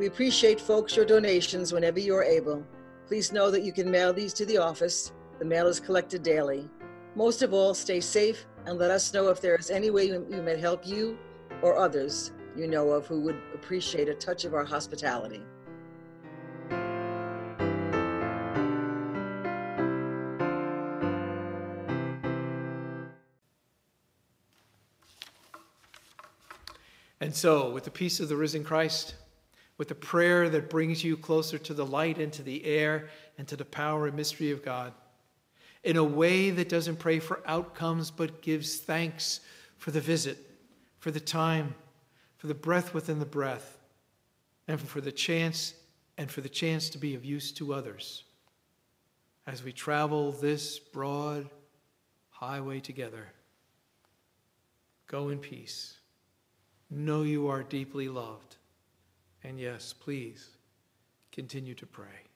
We 0.00 0.06
appreciate, 0.06 0.60
folks, 0.60 0.96
your 0.96 1.04
donations 1.04 1.72
whenever 1.72 2.00
you 2.00 2.16
are 2.16 2.24
able. 2.24 2.66
Please 3.06 3.30
know 3.30 3.48
that 3.52 3.62
you 3.62 3.72
can 3.72 3.88
mail 3.88 4.12
these 4.12 4.32
to 4.32 4.44
the 4.46 4.58
office. 4.58 5.12
The 5.38 5.44
mail 5.44 5.68
is 5.68 5.78
collected 5.78 6.24
daily. 6.24 6.68
Most 7.14 7.42
of 7.42 7.54
all, 7.54 7.72
stay 7.72 8.00
safe 8.00 8.46
and 8.66 8.80
let 8.80 8.90
us 8.90 9.14
know 9.14 9.28
if 9.28 9.40
there 9.40 9.54
is 9.54 9.70
any 9.70 9.90
way 9.90 10.10
we 10.18 10.40
may 10.40 10.58
help 10.58 10.84
you 10.84 11.16
or 11.62 11.78
others 11.78 12.32
you 12.56 12.66
know 12.66 12.90
of 12.90 13.06
who 13.06 13.20
would 13.20 13.40
appreciate 13.54 14.08
a 14.08 14.14
touch 14.14 14.44
of 14.44 14.54
our 14.54 14.64
hospitality. 14.64 15.44
And 27.30 27.36
so, 27.36 27.70
with 27.70 27.84
the 27.84 27.92
peace 27.92 28.18
of 28.18 28.28
the 28.28 28.34
risen 28.34 28.64
Christ, 28.64 29.14
with 29.78 29.86
the 29.86 29.94
prayer 29.94 30.48
that 30.48 30.68
brings 30.68 31.04
you 31.04 31.16
closer 31.16 31.58
to 31.58 31.72
the 31.72 31.86
light 31.86 32.18
and 32.18 32.32
to 32.32 32.42
the 32.42 32.64
air 32.64 33.08
and 33.38 33.46
to 33.46 33.54
the 33.54 33.64
power 33.64 34.08
and 34.08 34.16
mystery 34.16 34.50
of 34.50 34.64
God, 34.64 34.92
in 35.84 35.96
a 35.96 36.02
way 36.02 36.50
that 36.50 36.68
doesn't 36.68 36.98
pray 36.98 37.20
for 37.20 37.40
outcomes 37.46 38.10
but 38.10 38.42
gives 38.42 38.78
thanks 38.78 39.42
for 39.78 39.92
the 39.92 40.00
visit, 40.00 40.38
for 40.98 41.12
the 41.12 41.20
time, 41.20 41.76
for 42.36 42.48
the 42.48 42.52
breath 42.52 42.94
within 42.94 43.20
the 43.20 43.24
breath, 43.24 43.78
and 44.66 44.80
for 44.80 45.00
the 45.00 45.12
chance 45.12 45.74
and 46.18 46.28
for 46.32 46.40
the 46.40 46.48
chance 46.48 46.90
to 46.90 46.98
be 46.98 47.14
of 47.14 47.24
use 47.24 47.52
to 47.52 47.72
others 47.72 48.24
as 49.46 49.62
we 49.62 49.70
travel 49.70 50.32
this 50.32 50.80
broad 50.80 51.48
highway 52.30 52.80
together. 52.80 53.28
Go 55.06 55.28
in 55.28 55.38
peace. 55.38 55.99
Know 56.90 57.22
you 57.22 57.48
are 57.48 57.62
deeply 57.62 58.08
loved. 58.08 58.56
And 59.44 59.58
yes, 59.60 59.92
please 59.92 60.48
continue 61.30 61.74
to 61.74 61.86
pray. 61.86 62.29